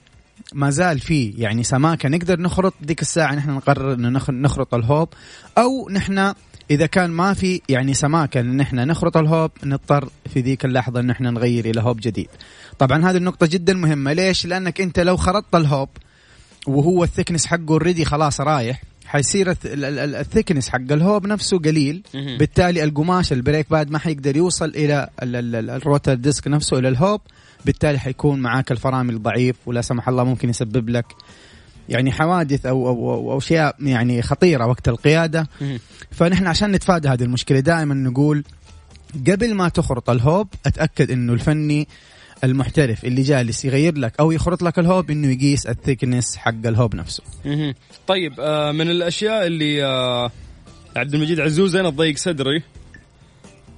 [0.53, 5.09] ما زال في يعني سماكة نقدر نخرط ديك الساعة نحن نقرر انه نخرط الهوب
[5.57, 6.33] أو نحن
[6.73, 11.09] إذا كان ما في يعني سماكة إن إحنا نخرط الهوب نضطر في ذيك اللحظة إن
[11.09, 12.27] إحنا نغير إلى هوب جديد.
[12.79, 14.13] طبعا هذه النقطة جدا مهمة.
[14.13, 15.89] ليش؟ لأنك أنت لو خرطت الهوب
[16.67, 22.03] وهو ال thickness حقه already خلاص رايح حيصير ال thickness حق الهوب نفسه قليل.
[22.13, 27.21] بالتالي القماش ال brake بعد ما حيقدر يوصل إلى ال rotor disc نفسه إلى الهوب.
[27.65, 31.05] بالتالي حيكون معاك الفرامل ضعيف ولا سمح الله ممكن يسبب لك
[31.89, 35.47] يعني حوادث أو أو أو أشياء يعني خطيرة وقت القيادة.
[36.11, 38.43] فنحن عشان نتفادى هذه المشكلة دائما نقول
[39.27, 41.87] قبل ما تخرط الهوب أتأكد إنه الفني
[42.43, 46.95] المحترف اللي جالس يغير لك أو يخرط لك الهوب إنه يقيس ال thickness حق الهوب
[46.95, 47.23] نفسه.
[48.07, 50.31] طيب آه من الأشياء اللي آه
[50.95, 52.63] عبد المجيد عزوز أنا تضيق صدري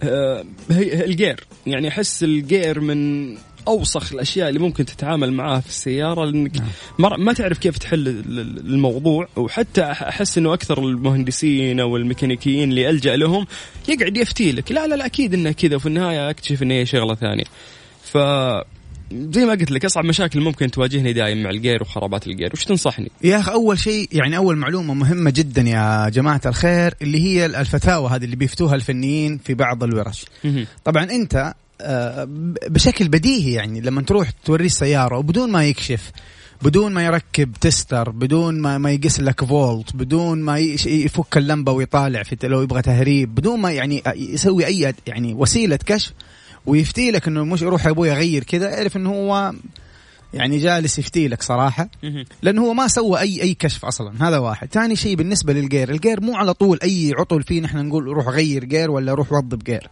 [0.04, 1.48] آه الجير.
[1.68, 3.32] يعني أحس الجير من
[3.68, 6.52] أوسخ الأشياء اللي ممكن تتعامل معاها في السيارة لأنك
[7.00, 7.26] نعم.
[7.26, 9.28] ما تعرف كيف تحل الموضوع.
[9.36, 13.46] وحتى أحس إنه أكثر المهندسين أو الميكانيكيين اللي ألجأ لهم
[13.90, 15.76] يقعد يفتي لك لا لا لا أكيد إنه كذا.
[15.76, 17.46] وفي النهاية أكتشف ان هي شغلة ثانية.
[18.04, 18.18] ف
[19.12, 22.50] زي ما قلت لك أصعب مشاكل ممكن تواجهني دائما مع الجير وخرابات الجير.
[22.54, 27.22] وش تنصحني؟ يا أخي أول شيء يعني أول معلومة مهمة جدا يا جماعة الخير اللي
[27.22, 30.26] هي الفتاوى هذه اللي بيفتوها الفنيين في بعض الورش.
[30.84, 31.54] طبعا أنت
[32.70, 36.12] بشكل بديهي يعني لما تروح توريه السيارة وبدون ما يكشف
[36.62, 42.24] بدون ما يركب tester بدون ما ما يقيس لك فولت بدون ما يفك اللمبة ويطالع
[42.24, 46.14] في لو يبغى تهريب بدون ما يعني يسوي أي يعني وسيلة كشف
[46.66, 49.54] ويفتي لك إنه مش روح يا أبوي اغير كذا أعرف إنه هو
[50.34, 51.90] يعني جالس يفتي لك صراحة
[52.42, 54.68] لأنه هو ما سوى اي أي كشف أصلا هذا واحد.
[54.72, 58.64] ثاني شيء بالنسبة للجير الجير مو على طول أي عطل فيه نحن نقول روح غير
[58.64, 59.90] جير ولا روح وظب جير.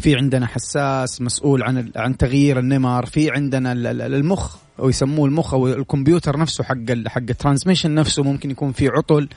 [0.00, 3.72] في عندنا حساس مسؤول عن عن تغيير النمر في عندنا
[4.06, 8.88] المخ أو يسموه المخ أو الكمبيوتر نفسه حق حق ال transmission نفسه ممكن يكون في
[8.88, 9.28] عطل.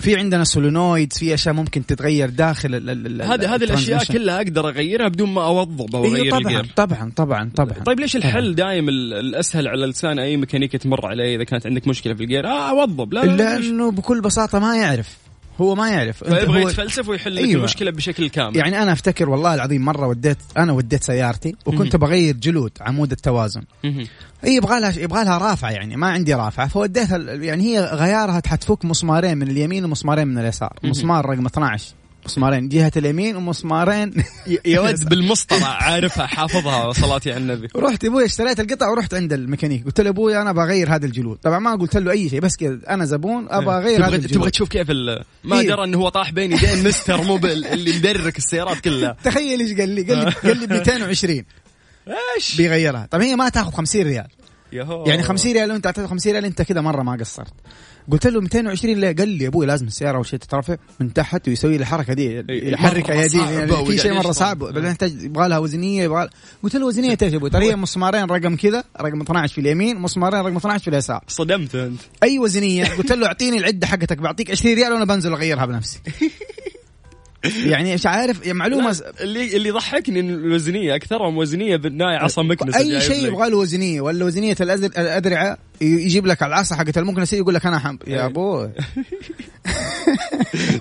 [0.00, 2.74] في عندنا solenoids في أشياء ممكن تتغير داخل
[3.22, 4.04] هذه هذه الأشياء.
[4.04, 6.72] كلها أقدر أغيرها بدون ما اوضب أو إيه اغير طبعا الجير.
[6.76, 7.72] طبعا طبعا طبعا.
[7.86, 11.88] طيب ليش الحل دايم ال- الأسهل على لسان أي ميكانيكي تمر عليه إذا كانت عندك
[11.88, 15.16] مشكلة في الجير؟ آه اوضب لا؟ لأنه بكل بساطة ما يعرف.
[15.60, 16.24] هو ما يعرف.
[16.24, 17.58] فيبغى هو- يتفلسف ويحل أيوة.
[17.58, 18.56] المشكلة بشكل كامل.
[18.56, 23.62] يعني أنا أفتكر والله العظيم مرة وديت أنا وديت سيارتي وكنت بغير جلود عمود التوازن.
[23.84, 26.68] هي يبغى لها يبغى لها رافعة يعني ما عندي رافعة.
[26.68, 30.78] فوديتها يعني هي غيارها حتفك مسمارين من اليمين ومسمارين من اليسار.
[30.84, 34.24] مسمار رقم 12 مسمارين جهة اليمين ومسمارين.
[34.64, 37.68] يا ولد بالمسطرة عارفها حافظها صلاتي على النبي.
[37.76, 39.84] رحت أبوي اشتريت القطع ورحت عند الميكانيك.
[39.84, 41.38] قلت له أبوي أنا بغير هذه الجلود.
[41.42, 44.34] طبعا ما قلت له أي شيء بس كذا أنا زبون أبغى أغير هذه تبغى الجلود.
[44.34, 44.90] تبغى تشوف كيف
[45.44, 45.68] ما إيه.
[45.68, 49.16] درى إنه هو طاح بين يدين مستر موبل اللي مدرك السيارات كلها.
[49.24, 51.44] تخيل إيش قال لي قال لي قال لي ب 220
[52.36, 53.08] إيش؟ بيغيرها.
[53.10, 54.26] طب هي ما تاخذ 50 ريال.
[54.72, 55.04] يهو.
[55.06, 57.52] يعني 50 ريال لو انت اعطيته 50 ريال أنت كذا مرة ما قصرت.
[58.10, 61.48] قلت له 220 ليه؟ قال لي يا أبوي لازم السيارة أول شيء تترفع من تحت
[61.48, 64.32] ويسوي لي الحركة دي يحرك مرة اياديه صعبة يعني في شيء مرة يشطب.
[64.32, 66.28] صعب بعدين يحتاج يبغى لها وزنية يبغى
[66.62, 69.96] قلت له وزنية إيش يا أبوي؟ ترى هي مسمارين رقم كذا رقم 12 في اليمين
[69.96, 74.50] مسمارين رقم 12 في اليسار صدمت أنت أي وزنية قلت له أعطيني العدة حقتك بعطيك
[74.50, 76.00] 20 ريال وأنا بنزل أغيرها بنفسي
[77.66, 82.42] يعني مش عارف يعني معلومة لا، اللي اللي ضحكني إن الوزنية أكثرهم وزنية بالنهايه عصا
[82.42, 83.26] مكنسة أي شيء.
[83.26, 84.54] يبغى له وزنية ولا وزنية
[85.40, 87.98] ي- يجيب لك العصا حقت المكنسه يقول لك أنا حم...
[88.06, 88.14] إيه.
[88.14, 88.70] يا أبوي.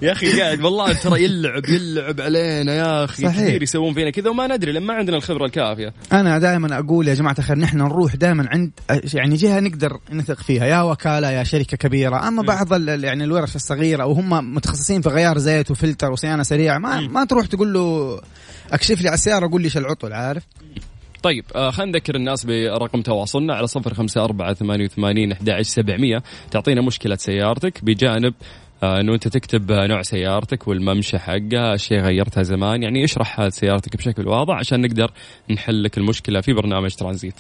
[0.02, 3.24] يا أخي قاعد والله ترى يلعب يلعب علينا يا أخي.
[3.24, 3.42] صحيح.
[3.48, 5.94] كثير يسوون فينا كذا وما ندري لما عندنا الخبرة الكافية.
[6.12, 8.72] أنا دائما أقول يا جماعة الخير نحن نروح دائما عند
[9.14, 12.28] يعني جهة نقدر نثق فيها يا وكالة يا شركة كبيرة.
[12.28, 16.44] أما بعض ال- ال- يعني الورش الصغيرة أو هم متخصصين في غيار زيت وفلتر وصيانة
[16.44, 18.20] سريعة ما ما تروح تقول له
[18.72, 20.44] اكشف لي على السيارة قول لي إيش العطل عارف؟
[21.24, 26.24] طيب آه خلينا نذكر الناس برقم تواصلنا على صفر خمسة أربعة ثمانية وثمانين أحد سبعمية.
[26.52, 28.34] تعطينا مشكلة سيارتك بجانب
[28.84, 33.54] آه إنه أنت تكتب آه، نوع سيارتك والممشى حقها اشياء غيرتها زمان يعني اشرح حال
[33.54, 35.12] سيارتك بشكل واضح عشان نقدر
[35.50, 37.36] نحل لك المشكلة في برنامج ترانزيت.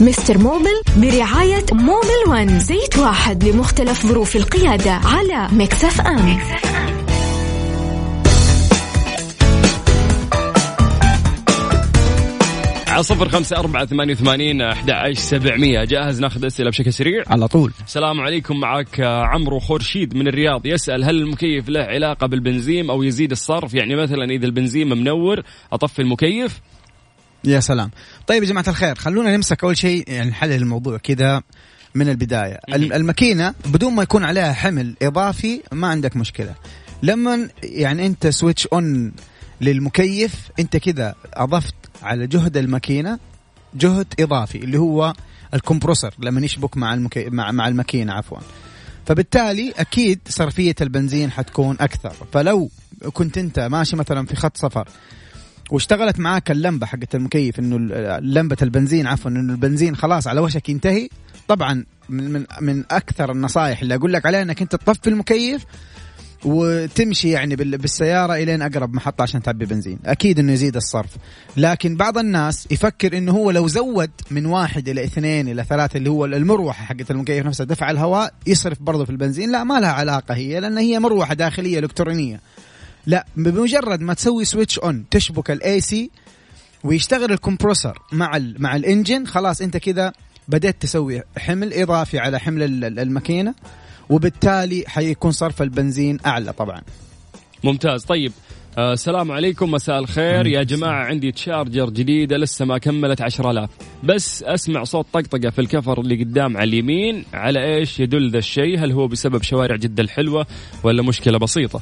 [0.00, 6.38] Mister Mobil برعاية Mobil One زيت واحد لمختلف ظروف القيادة على Mix FM.
[12.96, 15.84] على صفر خمسة أربعة ثمانية وثمانين أحد سبعمية.
[15.84, 17.72] جاهز ناخذ أسئلة بشكل سريع؟ على طول.
[17.86, 20.66] السلام عليكم معك عمرو خورشيد من الرياض.
[20.66, 26.02] يسأل هل المكيف له علاقة بالبنزين أو يزيد الصرف؟ يعني مثلا إذا البنزين منور أطفي
[26.02, 26.60] المكيف.
[27.44, 27.90] يا سلام.
[28.26, 31.42] طيب يا جماعة الخير خلونا نمسك أول شيء يعني نحلل الموضوع كذا
[31.94, 32.60] من البداية.
[32.74, 36.54] الم- الماكينة بدون ما يكون عليها حمل إضافي ما عندك مشكلة.
[37.02, 39.12] لما يعني أنت switch on
[39.60, 43.18] للمكيف أنت كذا أضفت على جهد الماكينة
[43.74, 45.12] جهد إضافي اللي هو
[45.54, 47.30] ال compressor لما يشبك مع المكي...
[47.30, 48.38] مع مع الماكينة عفوا.
[49.06, 52.12] فبالتالي أكيد صرفية البنزين حتكون أكثر.
[52.32, 52.70] فلو
[53.12, 54.88] كنت أنت ماشي مثلا في خط سفر
[55.70, 57.78] واشتغلت معاك اللمبة حقت المكيف إنه
[58.18, 61.08] لمبة البنزين عفوا إنه البنزين خلاص على وشك ينتهي
[61.48, 65.64] طبعا من من من أكثر النصائح اللي أقول لك عليها إنك أنت تطفي المكيف
[66.44, 69.98] وتمشي يعني بال- بالسيارة إلين أقرب محطة عشان تعبي بنزين.
[70.06, 71.10] أكيد إنه يزيد الصرف.
[71.56, 76.10] لكن بعض الناس يفكر إنه هو لو زود من واحد إلى اثنين إلى ثلاثة اللي
[76.10, 80.34] هو المروحة حقت المكيف نفسها دفع الهواء يصرف برضه في البنزين لا ما لها علاقة
[80.34, 82.40] هي لأن هي مروحة داخلية إلكترونية.
[83.06, 86.10] لا بمجرد ما تسوي switch on تشبك ال AC
[86.84, 90.12] ويشتغل ال compressor مع ال مع ال engine خلاص أنت كذا
[90.48, 93.54] بدأت تسوي حمل إضافي على حمل ال- ال- الماكينة.
[94.10, 96.82] وبالتالي حيكون صرف البنزين أعلى طبعا.
[97.64, 98.04] ممتاز.
[98.04, 98.32] طيب
[98.78, 99.70] آه، السلام عليكم.
[99.70, 100.46] مساء الخير.
[100.46, 103.70] يا جماعة عندي Charger جديدة لسه ما كملت 10000
[104.04, 107.24] بس أسمع صوت طقطقة في الكفر اللي قدام على اليمين.
[107.34, 110.46] على إيش يدل ذا الشيء؟ هل هو بسبب شوارع جدة الحلوة
[110.82, 111.80] ولا مشكلة بسيطة؟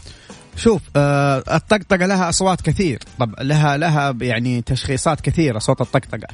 [0.57, 2.99] شوف آه الطقطقة لها أصوات كثير.
[3.19, 6.27] طب لها لها يعني تشخيصات كثيرة صوت الطقطقة.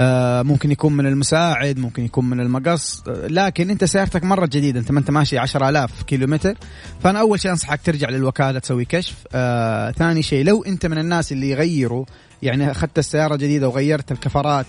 [0.00, 3.02] آه ممكن يكون من المساعد ممكن يكون من المقص.
[3.08, 6.54] لكن أنت سيارتك مرة جديدة أنت ما أنت ماشي 10000 كيلو متر
[7.00, 9.16] فأنا أول شيء أنصحك ترجع للوكالة تسوي كشف.
[9.34, 12.04] آه ثاني شيء لو أنت من الناس اللي يغيروا
[12.42, 14.66] يعني أخذت السيارة جديدة وغيرت الكفرات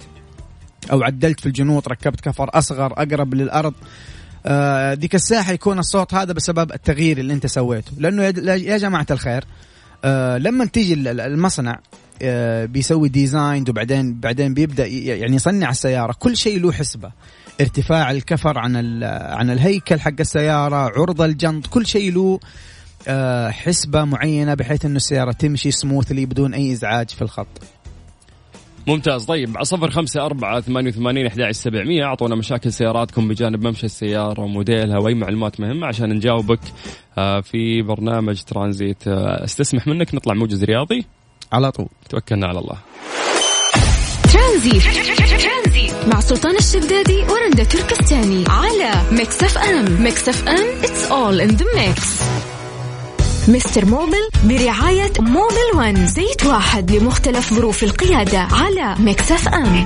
[0.92, 3.86] أو عدلت في الجنوط ركبت كفر أصغر أقرب للأرض آه،
[4.94, 7.92] ديك الساحه يكون الصوت هذا بسبب التغيير اللي انت سويته.
[7.98, 9.44] لأنه يا- جماعة الخير
[10.06, 11.80] آه، لما تيجي ال- ال- المصنع
[12.22, 17.12] آه، بيسوي ديزاين وبعدين بعدين بيبدأ يعني يصنع السيارة كل شيء له حسبة.
[17.62, 22.40] ارتفاع الكفر عن عن الهيكل حق السيارة عرض الجنط كل شيء له
[23.08, 27.48] آه، حسبة معينة بحيث إنه السيارة تمشي سموثلي بدون أي إزعاج في الخط.
[28.88, 29.26] ممتاز.
[29.26, 32.04] طيب على صفر خمسة أربعة ثمانية وثمانين أحد سبعمية.
[32.04, 36.60] أعطونا مشاكل سياراتكم بجانب ممشى السيارة وموديلها وأي معلومات مهمة عشان نجاوبك
[37.18, 39.08] آه، في برنامج ترانزيت.
[39.08, 41.06] آه، استسمح منك نطلع موجز رياضي؟
[41.54, 41.88] على طول.
[42.10, 42.78] توكلنا على الله.
[44.34, 44.84] ترانزيت.
[46.08, 48.44] مع سلطان الشدادي ورندا تركستاني.
[48.48, 50.04] على Mix FM.
[50.04, 52.24] Mix FM it's all in the mix.
[53.48, 59.86] Mister Mobil برعاية Mobil One زيت واحد لمختلف ظروف القيادة على ام, Mix FM.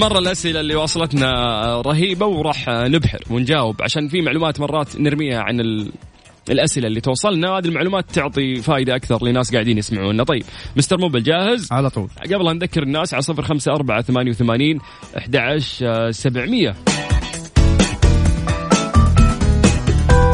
[0.00, 1.30] مرة الأسئلة اللي وصلتنا
[1.80, 5.92] رهيبة وراح نبحر ونجاوب عشان في معلومات مرات نرميها عن ال...
[6.50, 10.24] الأسئلة اللي توصلنا هذه المعلومات تعطي فائده أكثر لناس قاعدين يسمعونا.
[10.24, 10.42] طيب
[10.76, 12.08] مستر موبل جاهز؟ على طول.
[12.32, 14.78] قبل أن نذكر الناس على 05 4 88
[15.18, 16.74] 11 700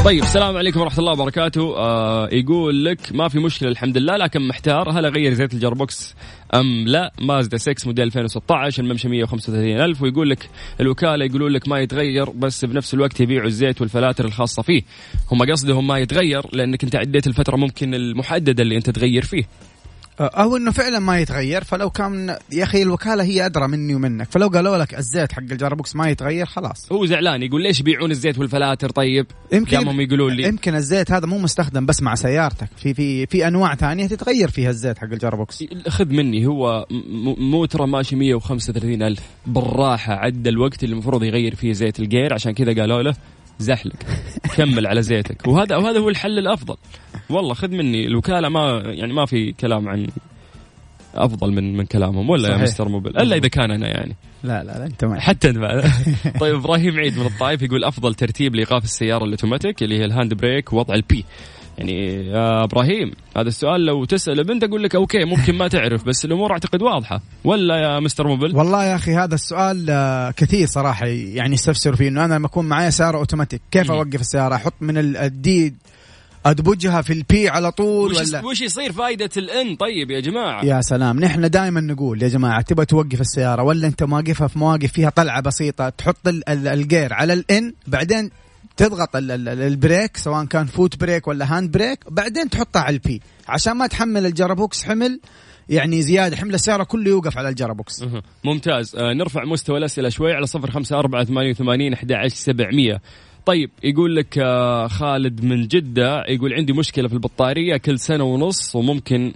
[0.07, 1.77] طيب السلام عليكم ورحمة الله وبركاته.
[1.77, 4.91] آه يقول لك ما في مشكلة الحمد لله لكن محتار.
[4.91, 6.15] هل أغير زيت الجربوكس
[6.55, 10.03] أم لا؟ مازدا 6 موديل 2016 الممشى 135 ألف.
[10.03, 10.51] ويقول لك
[10.81, 14.83] الوكالة يقولون لك ما يتغير بس بنفس الوقت يبيعوا الزيت والفلاتر الخاصة فيه.
[15.31, 19.45] هم قصدهم ما يتغير لأنك أنت عديت الفترة ممكن المحددة اللي أنت تغير فيه.
[20.21, 24.49] أو إنه فعلا ما يتغير فلو كان يا أخي الوكالة هي أدرى مني ومنك فلو
[24.49, 26.93] قالوا لك الزيت حق ال gearbox ما يتغير خلاص.
[26.93, 30.49] هو زعلان يقول ليش يبيعون الزيت والفلاتر طيب؟ يمكن هم يقولون لي.
[30.49, 34.71] يمكن الزيت هذا مو مستخدم بس مع سيارتك في في في أنواع ثانية تتغير فيها
[34.71, 36.87] الزيت حق ال gearbox خذ مني هو
[37.39, 42.81] موتره ماشي 135 ألف بالراحة عدى الوقت اللي المفروض يغير فيه زيت الجير عشان كذا
[42.81, 43.14] قالوا له
[43.59, 43.97] زحلق.
[44.57, 45.47] كمل على زيتك.
[45.47, 46.77] وهذا وهذا هو الحل الأفضل.
[47.31, 48.07] والله خذ مني.
[48.07, 50.07] الوكالة ما يعني ما في كلام عن
[51.15, 52.31] أفضل من من كلامهم.
[52.31, 52.59] ولا صحيح.
[52.59, 54.17] يا Mister Mobil إلا إذا كان أنا يعني.
[54.45, 55.85] لا لا, لا أنت ما حتى انت
[56.41, 60.35] طيب إبراهيم عيد من الطائف يقول أفضل ترتيب لإيقاف السيارة الأوتوماتيك اللي هي ال hand
[60.35, 61.25] brake ووضع ال P.
[61.79, 66.24] يعني يا إبراهيم هذا السؤال لو تسأل بنت أقول لك okay ممكن ما تعرف بس
[66.24, 67.20] الأمور أعتقد واضحة.
[67.45, 72.09] ولا يا مستر Mobil والله يا أخي هذا السؤال آه، كثير صراحة يعني يستفسر فيه
[72.09, 75.75] إنه أنا لما اكون معي سيارة أوتوماتيك كيف أوقف السيارة؟ أحط من ال D
[76.47, 80.20] أدبجها في ال P على طول وش ولا؟ وش يصير فائده ال N؟ طيب يا
[80.20, 80.64] جماعة.
[80.64, 84.93] يا سلام نحن دائما نقول يا جماعة تبغى توقف السيارة ولا أنت مواقفها في مواقف
[84.93, 86.16] فيها طلعة بسيطة تحط
[86.49, 88.31] الجير على ال N بعدين
[88.77, 93.21] تضغط ال brake سواء كان foot brake ولا hand brake بعدين تحطها على ال P.
[93.49, 95.20] عشان ما تحمل ال gearbox حمل
[95.68, 98.05] يعني زيادة حمل السيارة كله يوقف على ال gearbox.
[98.45, 98.97] ممتاز.
[98.97, 103.01] آه نرفع مستوى الأسئلة شوي على صفر خمسة أربعة ثمانية وثمانين أحد سبعمية.
[103.47, 108.77] طيب يقول لك آه خالد من جدة يقول عندي مشكلة في البطارية كل سنة ونص
[108.77, 109.33] وممكن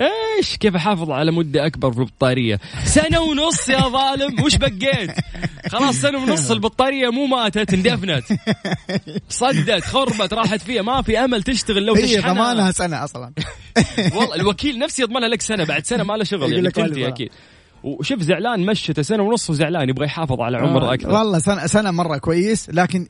[0.00, 5.10] إيش كيف أحافظ على مدة أكبر في البطارية؟ سنة ونص يا ظالم وش بقيت؟
[5.68, 8.24] خلاص سنة ونص البطارية مو ماتت اندفنت.
[9.28, 10.82] صدت خربت راحت فيها.
[10.82, 13.32] ما في أمل تشتغل لو هي ضمانها سنة أصلا.
[14.14, 17.30] والله الوكيل نفسه يضمنها لك سنة بعد سنة ما له شغل يعني أكيد.
[17.82, 21.10] وشوف زعلان مشته سنة ونص وزعلان يبغى يحافظ على عمر آه أكثر.
[21.10, 23.06] والله سنه سنة مرة كويس لكن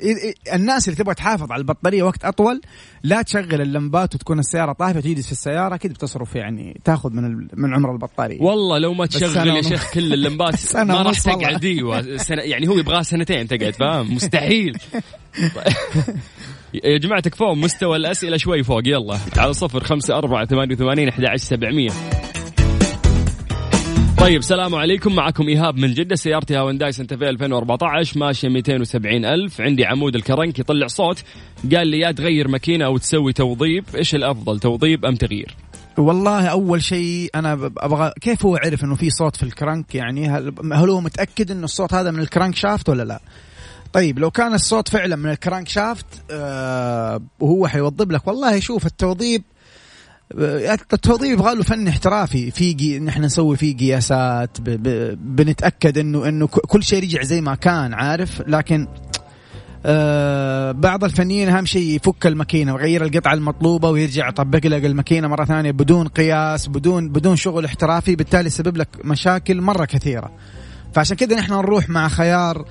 [0.54, 2.60] الناس اللي تبغى تحافظ على البطارية وقت أطول
[3.02, 7.74] لا تشغل اللمبات وتكون السيارة طايفة تجلس في السيارة أكيد بتصرف يعني تاخذ من من
[7.74, 8.42] عمر البطارية.
[8.42, 12.18] والله لو ما تشغل يا شيخ كل اللمبات ما راح تقعد أيوه.
[12.30, 14.76] يعني هو يبغى سنتين تقعد فاهم؟ مستحيل.
[16.74, 19.18] يا جماعة تكفون مستوى الأسئلة شوي فوق يلا.
[19.36, 21.90] على صفر خمسة أربعة ثمانية وثمانين أحد عشر سبعمية.
[24.20, 25.14] طيب السلام عليكم.
[25.14, 29.60] معكم إيهاب من جدة سيارتي هاونداي سنتا في 2014 ماشية 270 ألف.
[29.60, 31.22] عندي عمود الكرنك يطلع صوت.
[31.74, 35.56] قال لي يا تغير ماكينة أو تسوي توضيب إيش الأفضل توضيب أم تغيير؟
[35.98, 40.54] والله أول شيء أنا أبغى كيف هو عرف إنه في صوت في الكرنك؟ يعني هل,
[40.72, 43.20] هل هو متأكد إنه الصوت هذا من ال crankshaft ولا لا؟
[43.92, 48.26] طيب لو كان الصوت فعلا من الكرانك شافت آه وهو حيوظب لك.
[48.26, 49.42] والله شوف التوظيف
[50.34, 52.50] التوظيف يبغى له فن احترافي.
[52.50, 54.64] في نحن نسوي فيه قياسات ب...
[54.64, 55.18] ب...
[55.36, 58.88] بنتأكد انه إنه كل شيء رجع زي ما كان عارف؟ لكن
[59.86, 65.44] آه بعض الفنيين أهم شيء يفك الماكينة ويغير القطعة المطلوبة ويرجع يطبق لك الماكينة مرة
[65.44, 68.16] ثانية بدون قياس بدون بدون شغل احترافي.
[68.16, 70.30] بالتالي يسبب لك مشاكل مرة كثيرة.
[70.94, 72.64] فعشان كذا نحن نروح مع خيار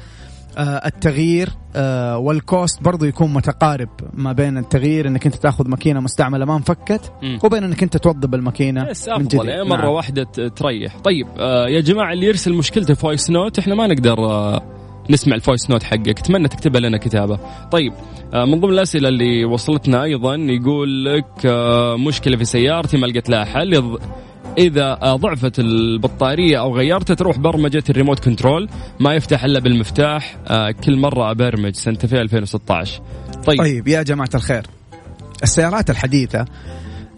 [0.60, 6.46] التغيير آه وال cost برضو يكون متقارب ما بين التغيير إنك أنت تأخذ ماكينة مستعملة
[6.46, 7.12] ما انفكت.
[7.44, 9.92] وبين إنك أنت توضب الماكينه من جديد يعني مرة نعم.
[9.92, 10.24] واحدة
[10.56, 14.62] تريح طيب آه يا جماعة اللي يرسل مشكلته voice note إحنا ما نقدر آه
[15.10, 17.40] نسمع ال voice note حقك أتمنى تكتبها لنا كتابة
[17.72, 17.94] طيب
[18.34, 23.30] آه من ضمن الأسئلة اللي وصلتنا أيضا يقول لك آه مشكلة في سيارتي ما لقيت
[23.30, 23.98] لها حل
[24.60, 28.70] إذا آه، ضعفت البطارية أو غيرتها تروح برمجة ال remote control.
[29.00, 30.38] ما يفتح إلا بالمفتاح.
[30.48, 33.02] آه كل مرة أبرمج سنتا في 2016
[33.46, 34.68] طيب, طيب يا جماعة الخير
[35.44, 36.46] السيارات الحديثة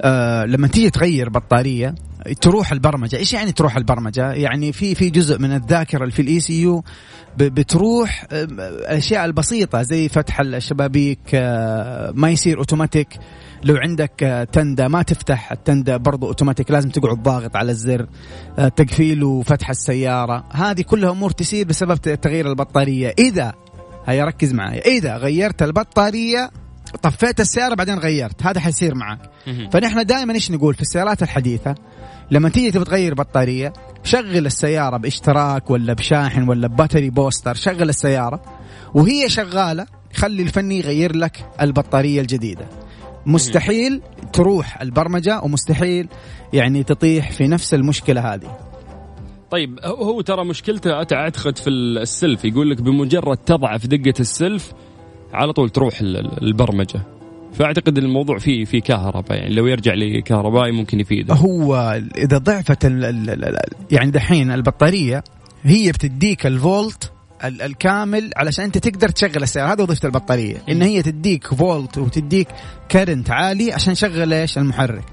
[0.01, 1.95] آه لما تيجي تغير بطارية
[2.41, 3.15] تروح البرمجة.
[3.15, 6.83] إيش يعني تروح البرمجة؟ يعني في في جزء من الذاكرة اللي في ال ECU
[7.37, 11.35] بتروح الاشياء البسيطة زي فتح الشبابيك
[12.13, 13.07] ما يصير أوتوماتيك.
[13.63, 18.07] لو عندك آه، تندة ما تفتح التندة برضو أوتوماتيك لازم تقعد ضاغط على الزر
[18.59, 20.43] آه، تقفيل وفتح السيارة.
[20.51, 23.13] هذه كلها أمور تصير بسبب تغيير البطارية.
[23.19, 23.53] إذا
[24.05, 26.51] هيا ركز معي إذا غيرت البطارية
[27.01, 29.19] طفيت السيارة بعدين غيرت هذا حيصير معك.
[29.71, 31.75] فنحن دائما إيش نقول في السيارات الحديثة؟
[32.31, 38.41] لما تيجي تبغى تغير بطارية شغل السيارة باشتراك ولا بشاحن ولا بباتري بوستر شغل السيارة
[38.93, 42.80] وهي شغالة خلي الفني يغير لك البطارية الجديدة.
[43.25, 44.01] مستحيل
[44.33, 46.07] تروح البرمجة ومستحيل
[46.53, 48.57] يعني تطيح في نفس المشكلة هذه.
[49.51, 54.71] طيب هو ترى مشكلته اعتقد في السلف يقول لك بمجرد تضعف دقة السلف
[55.33, 57.01] على طول تروح ال- ال- البرمجة.
[57.53, 61.33] فأعتقد الموضوع فيه في كهرباء يعني لو يرجع لكهربائي ممكن يفيده.
[61.33, 63.57] هو إذا ضعفت ال ال ال
[63.91, 65.23] يعني دحين البطارية
[65.63, 69.73] هي بتديك الفولت ال- الكامل علشان انت تقدر تشغل السيارة.
[69.73, 70.57] هذا وظيفة البطارية.
[70.69, 72.47] إن هي تديك فولت وتديك
[72.91, 75.03] current عالي عشان تشغل إيش؟ المحرك.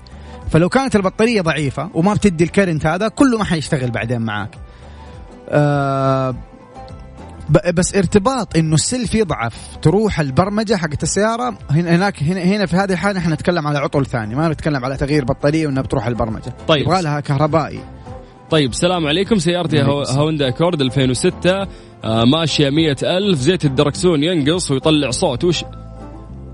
[0.50, 4.50] فلو كانت البطارية ضعيفة وما بتدي ال current هذا كله ما حيشتغل بعدين معاك.
[5.48, 6.34] آه
[7.74, 9.54] بس ارتباط إنه السلف يضعف.
[9.82, 14.06] تروح البرمجة حقت السيارة هنا هناك هنا, هنا في هذه الحالة إحنا نتكلم على عطل
[14.06, 14.34] ثاني.
[14.34, 16.54] ما نتكلم على تغيير بطارية وإنها بتروح البرمجة.
[16.68, 16.82] طيب.
[16.82, 17.80] يبغى لها كهربائي.
[18.50, 19.38] طيب السلام عليكم.
[19.38, 21.66] سيارتي هو- هوندا أكورد 2006
[22.04, 23.38] آه ماشية مئة ألف.
[23.38, 25.44] زيت الدركسون ينقص ويطلع صوت.
[25.44, 25.64] وش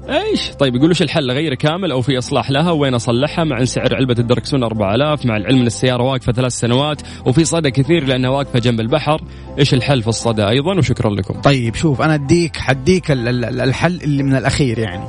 [0.09, 3.64] إيش؟ طيب يقول وش الحل؟ أغير كامل أو في إصلاح لها؟ وين أصلحها؟ مع إن
[3.64, 8.30] سعر علبة الدركسون 4000 مع العلم إن السيارة واقفة ثلاث سنوات وفي صدى كثير لأنها
[8.30, 9.20] واقفة جنب البحر.
[9.59, 11.40] إيش الحل في الصدى أيضا؟ وشكرا لكم.
[11.40, 15.05] طيب شوف أنا اديك حديك ال- ال- الحل اللي من الأخير يعني.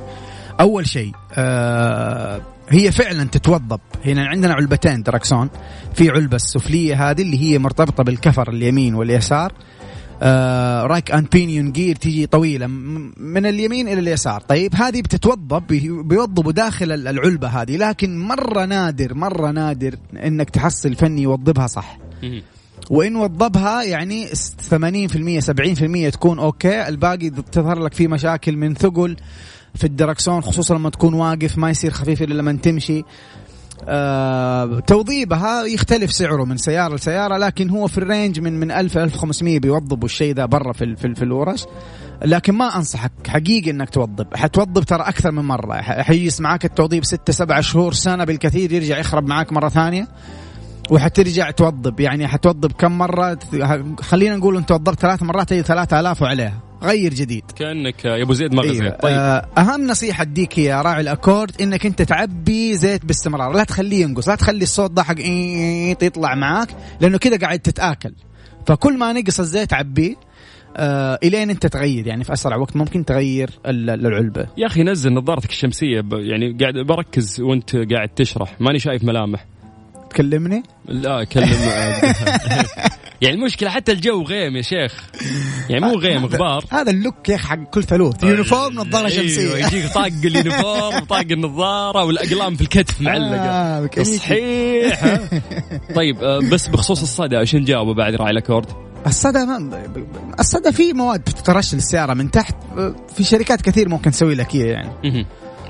[0.59, 5.49] أول شيء آه هي فعلا تتوضب هنا عندنا علبتين دركسون
[5.93, 9.53] في علبة السفلية هذه اللي هي مرتبطة بالكفر اليمين واليسار.
[10.21, 12.67] آه rack and pinion gear تيجي طويلة
[13.17, 14.41] من اليمين إلى اليسار.
[14.41, 20.49] طيب هذه بتتوضب بي- بيوضبوا داخل ال- العلبة هذه لكن مرة نادر مرة نادر إنك
[20.49, 21.97] تحصل فني يوضبها صح.
[22.89, 24.27] وإن وضبها يعني
[24.69, 26.87] 80% 70% تكون okay.
[26.87, 29.15] الباقي تظهر لك فيه مشاكل من ثقل.
[29.75, 33.03] في الدركسون خصوصا لما تكون واقف ما يصير خفيف إلا لما تمشي.
[33.87, 38.97] آه توضيبها يختلف سعره من سيارة لسيارة لكن هو في ال range من من 1000
[38.97, 41.65] 1500 بيوضبوا الشيء ذا برا في في, في الورش.
[42.25, 45.73] لكن ما أنصحك حقيقي إنك توضب حتوضب ترى أكثر من مرة.
[45.73, 50.07] ح- حيجلس معاك التوضيب ستة سبعة شهور سنة بالكثير يرجع يخرب معاك مرة ثانية.
[50.91, 53.39] وحترجع توضب يعني حتوضب كم مرة؟
[54.01, 56.64] خلينا نقول انت وضبت ثلاث مرات هي ثلاثة آلاف وعليها.
[56.85, 57.43] غير جديد.
[57.55, 58.95] كأنك يا أبو زيد ما غزيت أيوة.
[58.97, 59.13] طيب.
[59.13, 63.53] آه، أهم نصيحة أديك يا راعي الأكورد إنك أنت تعبي زيت باستمرار.
[63.53, 66.69] لا تخليه ينقص لا تخلي الصوت ده حق إيييييت يطلع معاك
[67.01, 68.13] لأنه كذا قاعد تتآكل.
[68.67, 70.15] فكل ما نقص الزيت عبيه
[70.77, 72.07] آه إلين أنت تغير.
[72.07, 74.47] يعني في أسرع وقت ممكن تغير ال- العلبة.
[74.57, 76.03] يا أخي نزل نظارتك الشمسية.
[76.11, 78.55] يعني قاعد بركز وأنت قاعد تشرح.
[78.61, 79.45] ماني شايف ملامح.
[80.15, 81.49] تكلمني؟ لا أكلم.
[83.21, 85.09] يعني المشكلة حتى الجو غيم يا شيخ.
[85.69, 86.65] يعني مو غيم غبار.
[86.71, 89.65] هذا ال look يا أخي حق ال pilots uniform نظارة أيوة، شمسية.
[89.65, 93.37] يجيك طاق ال uniform طاق النظارة والأقلام في الكتف معلقة.
[93.37, 94.03] آه،.
[94.03, 95.19] صحيح؟
[95.95, 98.67] طيب آه، بس بخصوص الصدى إيش نجاوبه بعد راعي الأكورد؟
[99.07, 99.85] الصدى ما
[100.39, 102.55] الصدى في مواد بتترش للسياره من تحت.
[103.15, 105.25] في شركات كثير ممكن تسوي لك إياه يعني.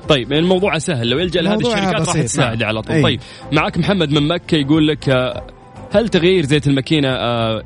[0.08, 2.68] طيب الموضوع سهل لو يلجأ لهذه الشركات راح بسيط، تساعد نعم.
[2.68, 3.04] على طول أي.
[3.04, 3.20] طيب
[3.52, 5.48] معك محمد من مكة يقول لك آه،
[5.92, 7.64] هل تغيير زيت الماكينة آه،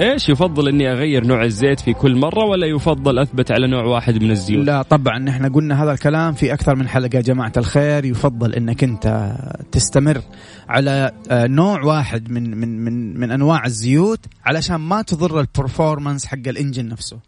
[0.00, 4.22] إيش يفضل إني أغير نوع الزيت في كل مرة ولا يفضل أثبت على نوع واحد
[4.22, 8.04] من الزيوت؟ لا طبعا إحنا قلنا هذا الكلام في أكثر من حلقة يا جماعة الخير
[8.04, 9.34] يفضل إنك أنت
[9.72, 10.22] تستمر
[10.68, 16.48] على آه، نوع واحد من من من من أنواع الزيوت علشان ما تضر البرفورمانس حق
[16.48, 17.18] الإنجن نفسه.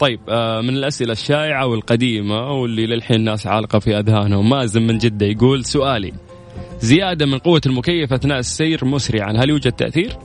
[0.00, 5.26] طيب آه، من الأسئلة الشائعة والقديمة واللي للحين الناس عالقة في أذهانهم مازن من جدة
[5.26, 6.12] يقول سؤالي
[6.80, 10.16] زيادة من قوة المكيف أثناء السير مسرعا هل يوجد تأثير؟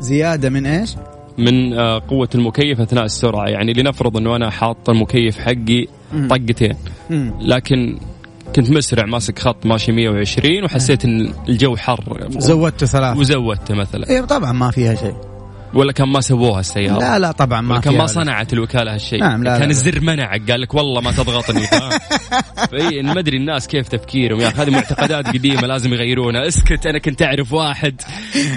[0.00, 0.94] زيادة من إيش؟
[1.38, 5.86] من آه، قوة المكيف أثناء السرعة يعني لنفرض إنه أنا حاط المكيف حقي
[6.30, 6.76] طقتين.
[7.40, 7.98] لكن
[8.56, 12.28] كنت مسرع ماسك خط ماشي 120 وحسيت إن الجو حر.
[12.30, 14.10] زودته ثلاث وزودته مثلا.
[14.10, 15.27] إيه طبعا ما فيها شيء.
[15.74, 19.44] ولا كان ما سووها السيارة؟ لا لا طبعا ما كان ما صنعت الوكالة هالشيء؟ نعم،
[19.44, 19.70] لا، كان لا.
[19.70, 21.66] الزر منعك قال لك والله ما تضغطني
[22.70, 24.40] فإي ما أدري الناس كيف تفكيرهم.
[24.40, 26.48] يا أخي هذه معتقدات قديمة لازم يغيرونها.
[26.48, 28.00] اسكت أنا كنت أعرف واحد.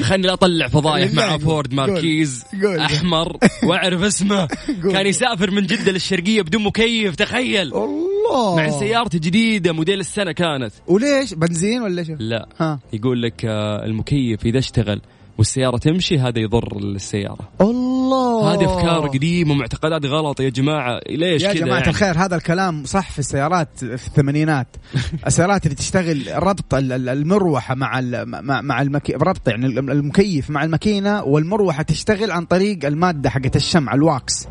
[0.02, 1.74] خلني لا أطلع فضايح مع بالله، فورد.
[1.74, 2.46] ماركيز.
[2.80, 4.48] أحمر وأعرف اسمه.
[4.84, 4.92] قول.
[4.92, 7.62] كان يسافر من جدة للشرقية بدون مكيف تخيل.
[7.62, 8.56] الله.
[8.56, 10.74] مع سيارته جديده موديل السنة كانت.
[10.88, 12.48] وليش؟ بنزين ولا شو؟ لا.
[12.60, 12.80] ها.
[12.94, 15.02] يقول لك آه، المكيف إذا اشتغل
[15.42, 17.50] والسيارة تمشي هذا يضر السيارة.
[17.62, 18.54] الله!
[18.54, 21.00] هذه أفكار قديمة ومعتقدات غلط يا جماعة.
[21.10, 24.68] ليش يا كذا جماعة يعني؟ الخير هذا الكلام صح في السيارات في الثمانينات.
[25.28, 28.02] السيارات اللي تشتغل ربط ال- ال- المروحة مع
[28.62, 29.14] مع المكي...
[29.14, 34.48] ربط يعني الم- المكيف مع الماكينة والمروحة تشتغل عن طريق المادة حقت الشمع الواكس.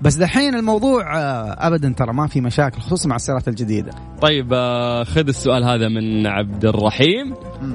[0.00, 3.92] بس دحين الموضوع آه، ابدا ترى ما في مشاكل خصوصا مع السيارات الجديدة.
[4.22, 7.34] طيب آه، خذ السؤال هذا من عبد الرحيم.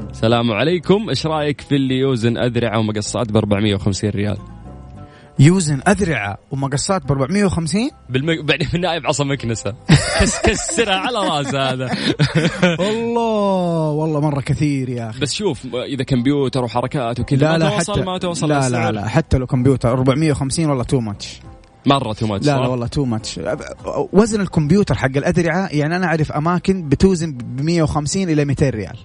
[0.10, 1.10] السلام عليكم.
[1.10, 4.38] إيش رأيك في اللي يوزن أذرعة ومقصات ب 450 ريال؟
[5.40, 8.46] يوزن أذرعة ومقصات ب 450 بالم...
[8.46, 9.74] بعدين في النائب عصا مكنسة.
[10.20, 11.90] كس كسرها على رأسه هذا.
[12.80, 15.20] والله والله مرة كثير يا أخي.
[15.20, 18.66] بس شوف إذا كمبيوتر وحركات وكذا لا ما لا توصل حتى ما توصل لا لا
[18.66, 18.94] للسعر.
[18.94, 21.40] لا حتى لو كمبيوتر 450 والله too much
[21.86, 23.40] مرة too much لا لا والله too much
[24.14, 28.98] وزن الكمبيوتر حق الأدرعة يعني أنا أعرف أماكن بتوزن ب 150 إلى 200 ريال.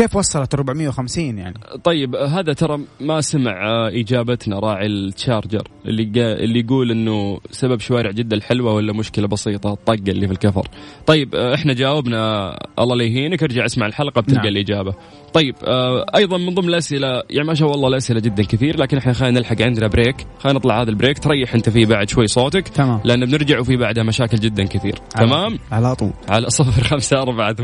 [0.00, 6.60] كيف وصلت 450 يعني؟ طيب هذا ترى ما سمع إجابتنا راعي التشارجر اللي جا اللي
[6.60, 10.68] يقول إنه سبب شوارع جدة الحلوة ولا مشكلة بسيطة؟ الطقه اللي في الكفر.
[11.06, 14.48] طيب آه، إحنا جاوبنا الله لا يهينك ارجع اسمع الحلقة بتلقى نعم.
[14.48, 14.94] الإجابة.
[15.34, 19.12] طيب آه، أيضا من ضمن الأسئلة يعني ما شاء الله الاسئله جدا كثير لكن إحنا
[19.12, 20.26] خلينا نلحق عندنا break.
[20.38, 21.18] خلينا نطلع هذا ال break.
[21.18, 23.00] تريح أنت فيه بعد شوي صوتك تمام.
[23.04, 24.94] لأن بنرجع وفي بعدها مشاكل جدا كثير.
[25.16, 26.12] تمام؟ على طول.
[26.28, 27.56] على صفر خمسة أربعة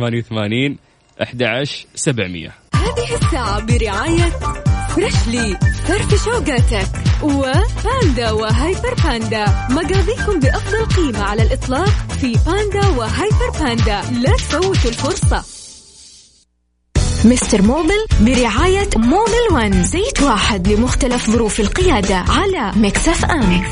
[1.19, 2.53] ثمانية وثمانين أحد عشر سبعمية.
[2.75, 4.33] هذه الساعة برعاية
[4.89, 5.59] فريشلي
[5.89, 6.89] فرفش أوقاتك
[7.23, 9.45] وباندا وهيبر باندا.
[9.71, 14.03] مقاضيكم بأفضل قيمة على الإطلاق في باندا وهيبر باندا.
[14.21, 15.45] لا تفوتوا الفرصة.
[17.25, 23.63] مستر موبل برعاية موبل ون زيت واحد لمختلف ظروف القيادة على Mix FM.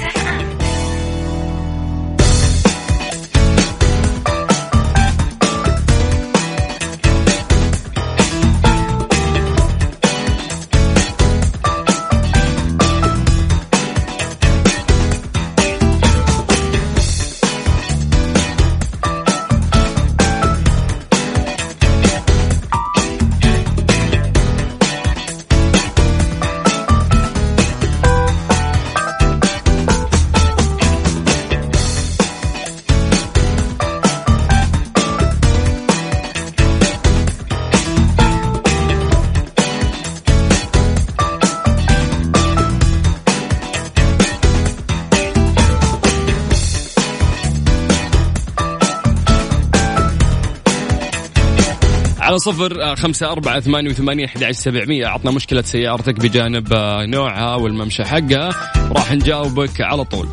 [52.35, 55.07] على صفر آه، خمسة أربعة ثمانية وثمانية أحد سبعمية.
[55.07, 58.51] عطنا مشكلة سيارتك بجانب آه، نوعها والممشى حقها.
[58.97, 60.28] راح نجاوبك على طول.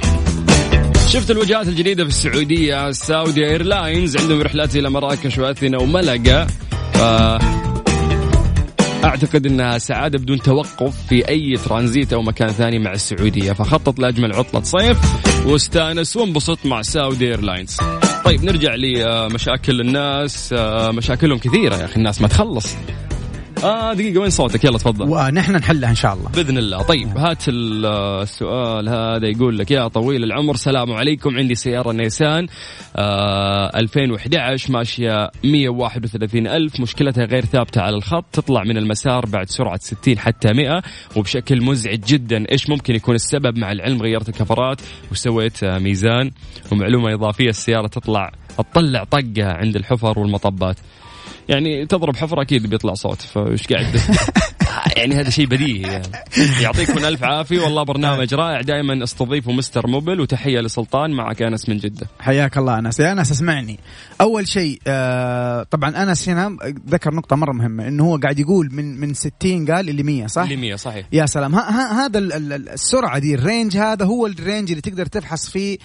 [1.08, 6.48] شفت الوجهات الجديدة في السعودية؟ Saudi Airlines عندهم رحلات إلى مراكش وأثينا وملقا.
[6.94, 6.98] ف...
[9.06, 13.52] أعتقد إنها سعادة بدون توقف في أي ترانزيت أو مكان ثاني مع السعودية.
[13.52, 14.98] فخطط لأجمل عطلة صيف
[15.46, 17.78] واستأنس وانبسط مع Saudi Airlines.
[18.26, 22.76] طيب نرجع لمشاكل الناس آه، مشاكلهم كثيرة يا أخي الناس ما تخلص.
[23.64, 25.10] آه دقيقة وين صوتك؟ يلا تفضل.
[25.10, 26.30] ونحن نحلها إن شاء الله.
[26.30, 26.82] بإذن الله.
[26.82, 27.86] طيب هات ال-
[28.22, 31.38] السؤال هذا يقول لك يا طويل العمر سلام عليكم.
[31.38, 32.48] عندي سيارة نيسان
[32.96, 39.78] آه 2011 ماشية 131 ألف مشكلتها غير ثابتة على الخط تطلع من المسار بعد سرعة
[39.82, 40.82] 60 حتى 100
[41.16, 44.82] وبشكل مزعج جدا إيش ممكن يكون السبب؟ مع العلم غيرت الكفرات
[45.12, 46.32] وسويت ميزان
[46.72, 50.78] ومعلومة إضافية السيارة تطلع تطلع طقه عند الحفر والمطبات.
[51.50, 54.00] يعني تضرب حفرة أكيد بيطلع صوت فإيش قاعد؟
[54.98, 56.08] يعني هذا شيء بديهي يعني.
[56.62, 58.62] يعطيكم ألف عافية والله برنامج رائع.
[58.62, 62.08] دائما استضيفوا مستر موبل وتحية لسلطان معك أنس من جدة.
[62.20, 63.00] حياك الله أنس.
[63.00, 63.80] يا أنس اسمعني.
[64.22, 66.58] أول شيء آه طبعا أنس هنا
[66.90, 70.42] ذكر نقطة مرة مهمة إنه هو قاعد يقول من من 60 قال اللي 100 صح؟
[70.42, 71.06] اللي 100 صحيح.
[71.12, 71.56] يا سلام.
[71.56, 74.82] ها ها هذا ال- ال- ال- السرعة دي ال range هذا هو ال range اللي
[74.82, 75.78] تقدر تفحص فيه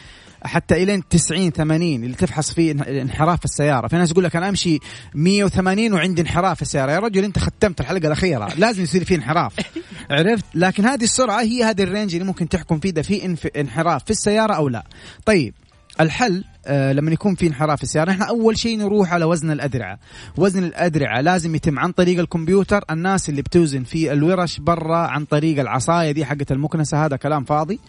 [0.47, 3.89] حتى إلين 90 80 اللي تفحص فيه انحراف السيارة.
[3.89, 4.79] في ناس يقول لك أنا أمشي
[5.15, 6.93] 180 وعندي انحراف في السيارة.
[6.93, 8.49] يا رجل أنت ختمت الحلقة الأخيرة.
[8.57, 9.53] لازم يصير في انحراف.
[10.11, 14.11] عرفت؟ لكن هذه السرعة هي هذا الرينج اللي ممكن تحكم فيه إذا في انحراف في
[14.11, 14.85] السيارة أو لا.
[15.27, 15.55] طيب
[16.01, 19.99] الحل لما يكون في انحراف في السيارة إحنا أول شيء نروح على وزن الأدرعة.
[20.37, 22.85] وزن الأدرعة لازم يتم عن طريق الكمبيوتر.
[22.91, 27.81] الناس اللي بتوزن في الورش برا عن طريق العصاية دي حقت المكنسة هذا كلام فاضي.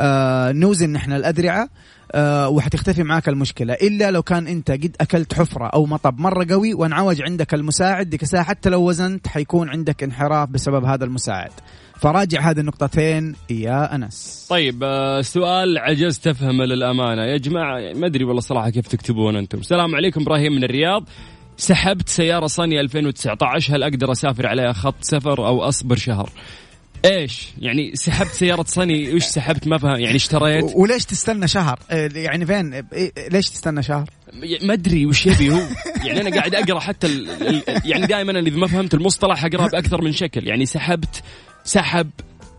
[0.00, 1.62] آه نوزن نحن الأدرعة.
[1.62, 1.68] آه
[2.48, 3.74] وحتختفي معاك المشكلة.
[3.74, 8.22] إلا لو كان أنت قد أكلت حفرة أو مطب مرة قوي وانعوج عندك المساعد ديك
[8.22, 11.50] الساعة حتى لو وزنت حيكون عندك انحراف بسبب هذا المساعد.
[12.00, 14.46] فراجع هذه النقطتين يا أنس.
[14.50, 17.22] طيب آه، سؤال عجزت أفهمه للأمانة.
[17.22, 19.58] يا جماعة ما أدري والله صراحة كيف تكتبون أنتم.
[19.58, 21.08] السلام عليكم إبراهيم من الرياض.
[21.56, 26.30] سحبت سيارة صني 2019 هل أقدر أسافر عليها خط سفر أو أصبر شهر؟
[27.04, 30.00] إيش؟ يعني سحبت سيارة صني إيش سحبت؟ ما فهم.
[30.00, 30.64] يعني اشتريت.
[30.74, 34.10] وليش تستنى شهر؟ إيه، يعني فين؟ إيه، ليش تستنى شهر؟
[34.62, 35.60] ما أدري وش يبي هو.
[36.04, 37.62] يعني أنا قاعد أقرأ حتى ال...
[37.84, 40.48] يعني دائما إذا ما فهمت المصطلح أقرأ بأكثر من شكل.
[40.48, 41.22] يعني سحبت
[41.64, 42.10] سحب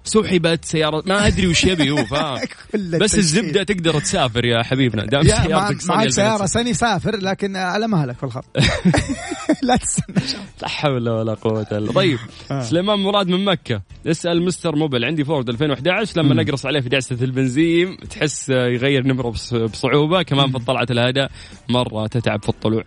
[0.09, 1.03] سحبت سيارة.
[1.05, 2.39] ما أدري وش يبي هو فاهم؟
[3.01, 5.05] بس الزبدة تقدر تسافر يا حبيبنا.
[5.05, 8.45] دام سيارتك معك سيارة سني سافر لكن على مهلك في الخط
[9.63, 10.15] لا تستنى.
[10.61, 12.19] لا حول ولا قوة إلا طيب
[12.51, 12.61] آه.
[12.61, 13.81] سليمان مراد من مكة.
[14.07, 15.05] اسأل مستر موبل.
[15.05, 20.21] عندي فورد 2011 لما نقرص عليه في دعسة البنزين تحس يغير نمره بصعوبة.
[20.21, 21.31] كمان في طلعه الهداء
[21.69, 22.83] مرة تتعب في الطلوع.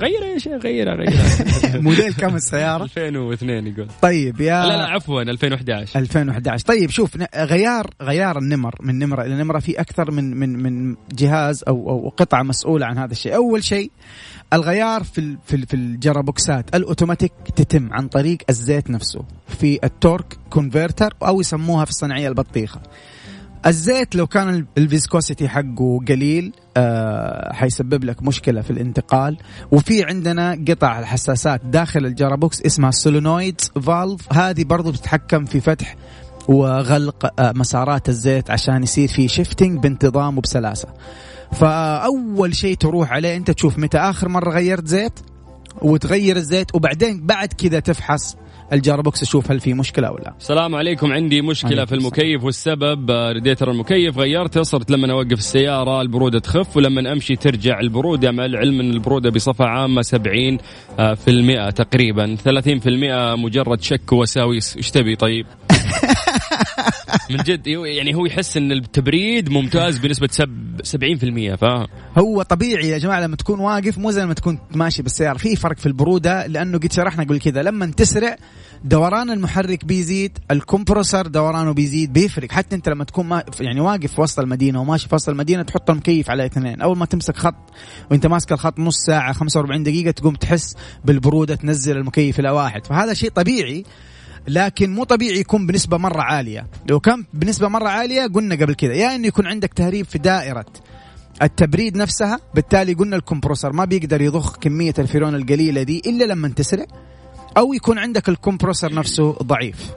[0.00, 1.30] غير يا شيخ غيرها غيرها
[1.84, 3.88] موديل كم السيارة؟ 2002 يقول.
[4.02, 9.34] طيب يا لا لا عفوا 2011 2011 طيب شوف غيار غيار النمر من نمره إلى
[9.34, 13.34] نمرة في أكثر من من من جهاز أو أو قطعة مسؤولة عن هذا الشيء.
[13.34, 13.90] أول شيء
[14.52, 16.76] الغيار في في في ال gearbox ات.
[16.76, 22.80] الأوتوماتيك تتم عن طريق الزيت نفسه في ال torque converter أو يسموها في الصناعية البطيخة.
[23.66, 29.36] الزيت لو كان ال viscosity حقه قليل آه حيسبب لك مشكلة في الانتقال.
[29.70, 34.32] وفي عندنا قطع الحساسات داخل ال gearbox اسمها solenoid valve.
[34.32, 35.96] هذه برضو بتتحكم في فتح
[36.48, 40.88] وغلق آه مسارات الزيت عشان يصير في shifting بانتظام وبسلاسة.
[41.52, 45.20] فأول شيء تروح عليه أنت تشوف متى آخر مرة غيرت زيت
[45.82, 48.36] وتغير الزيت وبعدين بعد كذا تفحص
[48.72, 50.34] ال gearbox أشوف هل في مشكلة أو لا.
[50.40, 51.12] السلام عليكم.
[51.12, 53.10] عندي مشكلة في المكيف والسبب.
[53.10, 58.30] آه، ريديتر المكيف غيرته صرت لما أوقف السيارة البرودة تخف ولما أمشي ترجع البرودة.
[58.30, 60.58] مع العلم إن البرودة بصفة عامة 70
[60.98, 64.76] آه، في المئة تقريبا 30 في المئة مجرد شك وساويس.
[64.76, 65.46] إيش تبي طيب؟
[67.30, 71.86] من جد يعني هو يحس إن التبريد ممتاز بنسبة 70% فاهم؟
[72.18, 75.38] هو طبيعي يا جماعة لما تكون واقف مو زي لما تكون ماشي بالسيارة.
[75.38, 77.62] في فرق في البرودة لأنه قد شرحنا قبل كذا.
[77.62, 78.36] لما تسرع
[78.84, 82.52] دوران المحرك بيزيد الكمبروسر دورانه بيزيد بيفرق.
[82.52, 85.90] حتى أنت لما تكون ما يعني واقف في وسط المدينة وماشي في وسط المدينة تحط
[85.90, 86.80] المكيف على اثنين.
[86.80, 87.70] أول ما تمسك خط
[88.10, 92.86] وأنت ماسك الخط نص ساعة 45 دقيقة تقوم تحس بالبرودة تنزل المكيف إلى واحد.
[92.86, 93.84] فهذا شيء طبيعي.
[94.48, 96.66] لكن مو طبيعي يكون بنسبة مرة عالية.
[96.88, 98.94] لو كان بنسبة مرة عالية قلنا قبل كذا.
[98.94, 100.66] يا إنه يكون عندك تهريب في دائرة
[101.42, 106.84] التبريد نفسها بالتالي قلنا الكمبروسر ما بيقدر يضخ كمية الفيرون القليلة دي إلا لما تسرع
[107.56, 109.90] أو يكون عندك الكمبروسر نفسه ضعيف.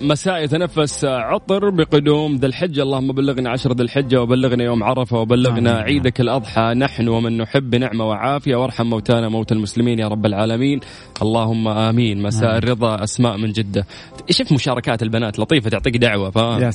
[0.00, 2.82] مساء يتنفس عطر بقدوم ذي الحجة.
[2.82, 5.82] اللهم بلغنا عشر ذي الحجة وبلغنا يوم عرفة وبلغنا آه.
[5.82, 6.74] عيدك الأضحى.
[6.76, 8.56] نحن ومن نحب نعمة وعافية.
[8.56, 10.80] وارحم موتانا موتى المسلمين يا رب العالمين.
[11.22, 12.22] اللهم آمين.
[12.22, 12.58] مساء آه.
[12.58, 13.86] الرضا أسماء من جدة.
[14.30, 16.30] شوف مشاركات البنات لطيفة تعطيك دعوة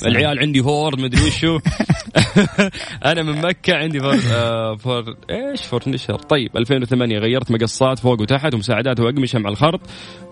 [0.06, 1.58] العيال عندي فورد مدري وشو.
[3.10, 6.14] أنا من مكة عندي فور, آه فور إيش؟ فورتشنر.
[6.14, 9.80] طيب 2008 غيرت مقصات فوق وتحت ومساعدات وأقمشة مع الخرط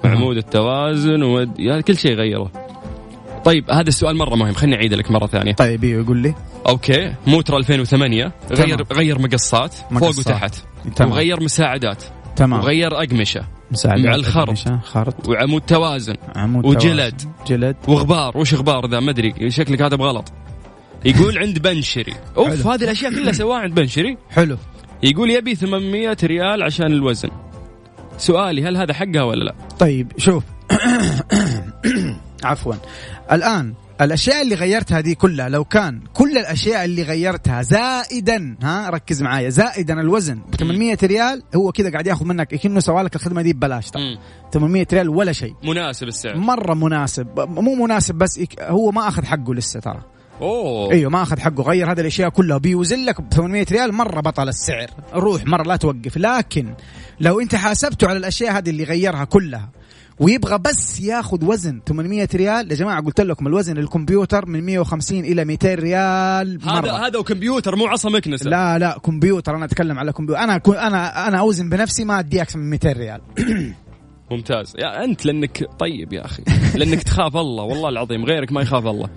[0.05, 1.81] وعمود التوازن ود...
[1.87, 2.40] كل شيء غير.
[2.43, 2.71] غيره
[3.45, 4.53] طيب هذا السؤال مرة مهم.
[4.53, 5.53] خليني اعيد لك مرة ثانية.
[5.53, 6.35] طيب يقول لي.
[6.69, 7.15] okay.
[7.27, 10.55] موتر 2008 غير غير مقصات, فوق وتحت.
[10.97, 11.13] تمام.
[11.13, 12.05] وغير مساعدات.
[12.37, 12.61] تمام.
[12.61, 13.41] وغير أقمشة.
[13.71, 14.59] مساعدات مع الخرط.
[14.85, 15.29] خرط.
[15.29, 16.15] وعمود توازن.
[16.37, 17.21] عمود وجلد.
[17.21, 17.31] توازن.
[17.47, 17.77] جلد.
[17.89, 18.39] وغبار.
[18.39, 19.51] وش غبار ذا؟ ما أدري.
[19.51, 20.33] شكلك كاتب غلط
[21.05, 22.15] يقول عند بنشري.
[22.37, 24.17] أوف هذه الأشياء كلها سواها عند بنشري.
[24.31, 24.57] حلو.
[25.03, 27.31] يقول يبي 800 ريال عشان الوزن.
[28.19, 30.45] سؤالي هل هذا حقها ولا لا؟ طيب شوف.
[32.45, 32.75] عفوا.
[33.33, 39.23] الآن الأشياء اللي غيرتها هذه كلها لو كان كل الأشياء اللي غيرتها زائدا ها ركز
[39.23, 43.43] معايا زائدا الوزن ب 800 ريال هو كذا قاعد ياخذ منك كأنه سوى لك الخدمة
[43.43, 43.91] دي ببلاش.
[44.53, 45.55] 800 ريال ولا شيء.
[45.65, 46.37] مناسب السعر.
[46.37, 50.03] مرة مناسب مو مناسب بس هو ما أخذ حقه لسه ترى.
[50.41, 50.93] أوه.
[50.93, 54.49] أيوه ما أخذ حقه غير هذه الأشياء كلها بيوزن لك ب 800 ريال مرة بطل
[54.49, 54.91] السعر.
[55.15, 56.17] روح مرة لا توقف.
[56.17, 56.75] لكن
[57.21, 59.71] لو أنت حاسبته على الأشياء هذه اللي غيرها كلها
[60.21, 62.71] ويبغى بس ياخذ وزن 800 ريال.
[62.71, 66.79] يا جماعة قلت لكم الوزن الكمبيوتر من 150 إلى 200 ريال مرة.
[66.79, 68.51] هذا هذا وكمبيوتر مو عصا مكنسة.
[68.51, 69.57] لا لا كمبيوتر.
[69.57, 70.43] أنا أتكلم على كمبيوتر.
[70.43, 73.21] أنا أنا أنا أوزن بنفسي ما أدي أكثر من 200 ريال.
[74.31, 74.75] ممتاز.
[74.79, 76.43] يا أنت لأنك طيب يا أخي.
[76.75, 77.65] لأنك تخاف الله.
[77.65, 79.09] والله العظيم غيرك ما يخاف الله.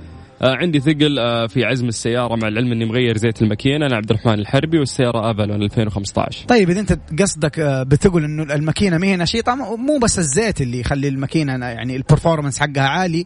[0.42, 3.86] عندي ثقل آه في عزم السيارة مع العلم إني مغير زيت الماكينة.
[3.86, 8.98] أنا عبد الرحمن الحربي والسيارة افالون 2015 طيب إذا أنت قصدك آه، بتقول إنه الماكينة
[8.98, 13.26] ما هي نشيطة مو- بس الزيت اللي يخلي الماكينة يعني ال performance حقها عالي.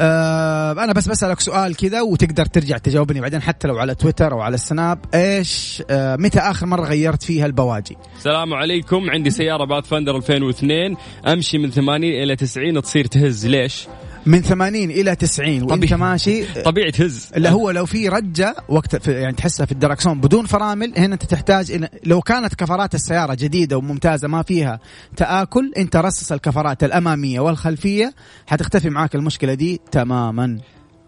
[0.00, 4.40] آه أنا بس بسألك سؤال كذا وتقدر ترجع تجاوبني بعدين حتى لو على تويتر أو
[4.40, 9.10] على السناب إيش آه متى آخر مرة غيرت فيها البواجي؟ السلام عليكم.
[9.10, 10.96] عندي سيارة باث فاندر 2002
[11.26, 13.46] أمشي من 80 إلى 90 تصير تهز.
[13.46, 13.86] ليش؟
[14.26, 15.96] من 80 إلى 90 وإنت طبيعي.
[16.00, 16.62] ماشي.
[16.62, 17.28] طبيعي تهز.
[17.36, 21.24] اللي هو لو في رجة وقت في يعني تحسها في الدركسون بدون فرامل هنا أنت
[21.24, 24.80] تحتاج إن لو كانت كفرات السيارة جديدة وممتازة ما فيها
[25.16, 28.14] تآكل أنت رصص الكفرات الأمامية والخلفية
[28.46, 30.58] حتختفي معاك المشكلة دي تماما.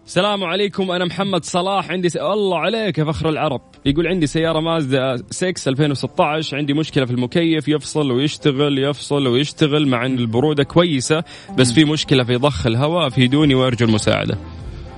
[0.09, 2.17] السلام عليكم أنا محمد صلاح عندي س...
[2.17, 3.61] الله عليك يا فخر العرب.
[3.87, 10.07] يقول عندي سيارة مازدا 6 2016 عندي مشكلة في المكيف يفصل ويشتغل يفصل ويشتغل مع
[10.07, 11.25] إن البرودة كويسة
[11.59, 14.39] بس في مشكلة في ضخ الهواء افيدوني وأرجو المساعدة.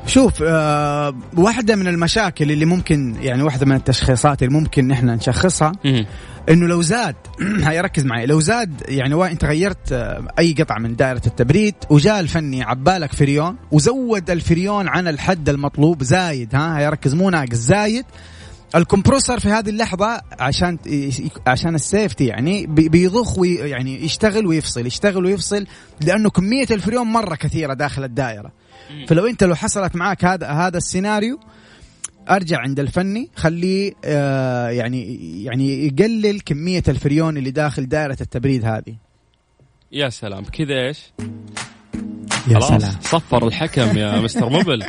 [0.06, 5.72] شوف آه واحدة من المشاكل اللي ممكن يعني واحدة من التشخيصات اللي ممكن نحن نشخصها.
[6.48, 7.16] إنه لو زاد
[7.66, 11.74] هاي ركز معي لو زاد يعني وا أنت غيرت آه، أي قطعة من دائرة التبريد
[11.90, 17.56] وجاء الفني عبالك فريون وزود الفريون عن الحد المطلوب زايد ها؟ هاي ركز مو ناقص
[17.56, 18.04] زايد.
[18.74, 20.78] ال compressor في هذه اللحظة عشان
[21.46, 25.66] عشان ال safety يعني بي- بيضخ وي يعني يشتغل ويفصل يشتغل ويفصل
[26.00, 28.52] لأنه كمية الفريون مرة كثيرة داخل الدائرة.
[29.08, 31.40] فلو أنت لو حصلت معك هذا هذا السيناريو
[32.30, 38.96] ارجع عند الفني خليه آه يعني يعني يقلل كمية الفريون اللي داخل دائرة التبريد هذه.
[39.92, 40.98] يا سلام كذا إيش؟
[42.48, 44.84] يا خلاص صفر الحكم يا مستر موبل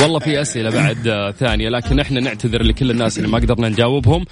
[0.00, 4.24] والله في أسئلة بعد آه، ثانية لكن إحنا نعتذر لكل الناس اللي ما قدرنا نجاوبهم.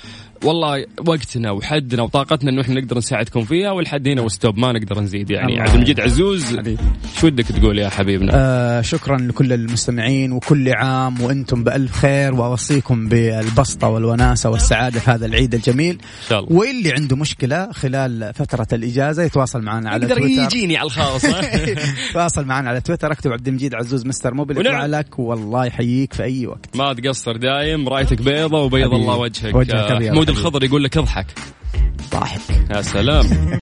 [0.44, 5.30] والله وقتنا وحدنا وطاقتنا انه إحنا نقدر نساعدكم فيها والحد هنا وستوب ما نقدر نزيد
[5.30, 5.60] يعني.
[5.60, 6.56] عبد المجيد عزوز
[7.20, 13.08] شو ودك تقول يا حبيبنا؟ آه شكرا لكل المستمعين وكل عام وإنتم بألف خير وأوصيكم
[13.08, 15.94] بالبسطة والوناسة والسعادة في هذا العيد الجميل.
[15.94, 16.58] إن شاء الله.
[16.58, 20.42] واللي عنده مشكلة خلال فترة الإجازة يتواصل معنا على يقدر تويتر.
[20.42, 21.26] يجيني على الخاص؟
[22.14, 23.12] تواصل معنا على تويتر.
[23.12, 24.90] اكتب عبد المجيد عزوز مستر موبل ونعم.
[24.90, 25.18] لك.
[25.18, 26.76] والله يحييك في أي وقت.
[26.76, 28.94] ما تقصر دايم رايتك بيضة وبيض.
[28.94, 29.54] الله وجهك.
[29.54, 30.33] وجهك آه،.
[30.38, 31.26] الخضر يقول لك اضحك.
[32.10, 33.26] ضاحك يا سلام.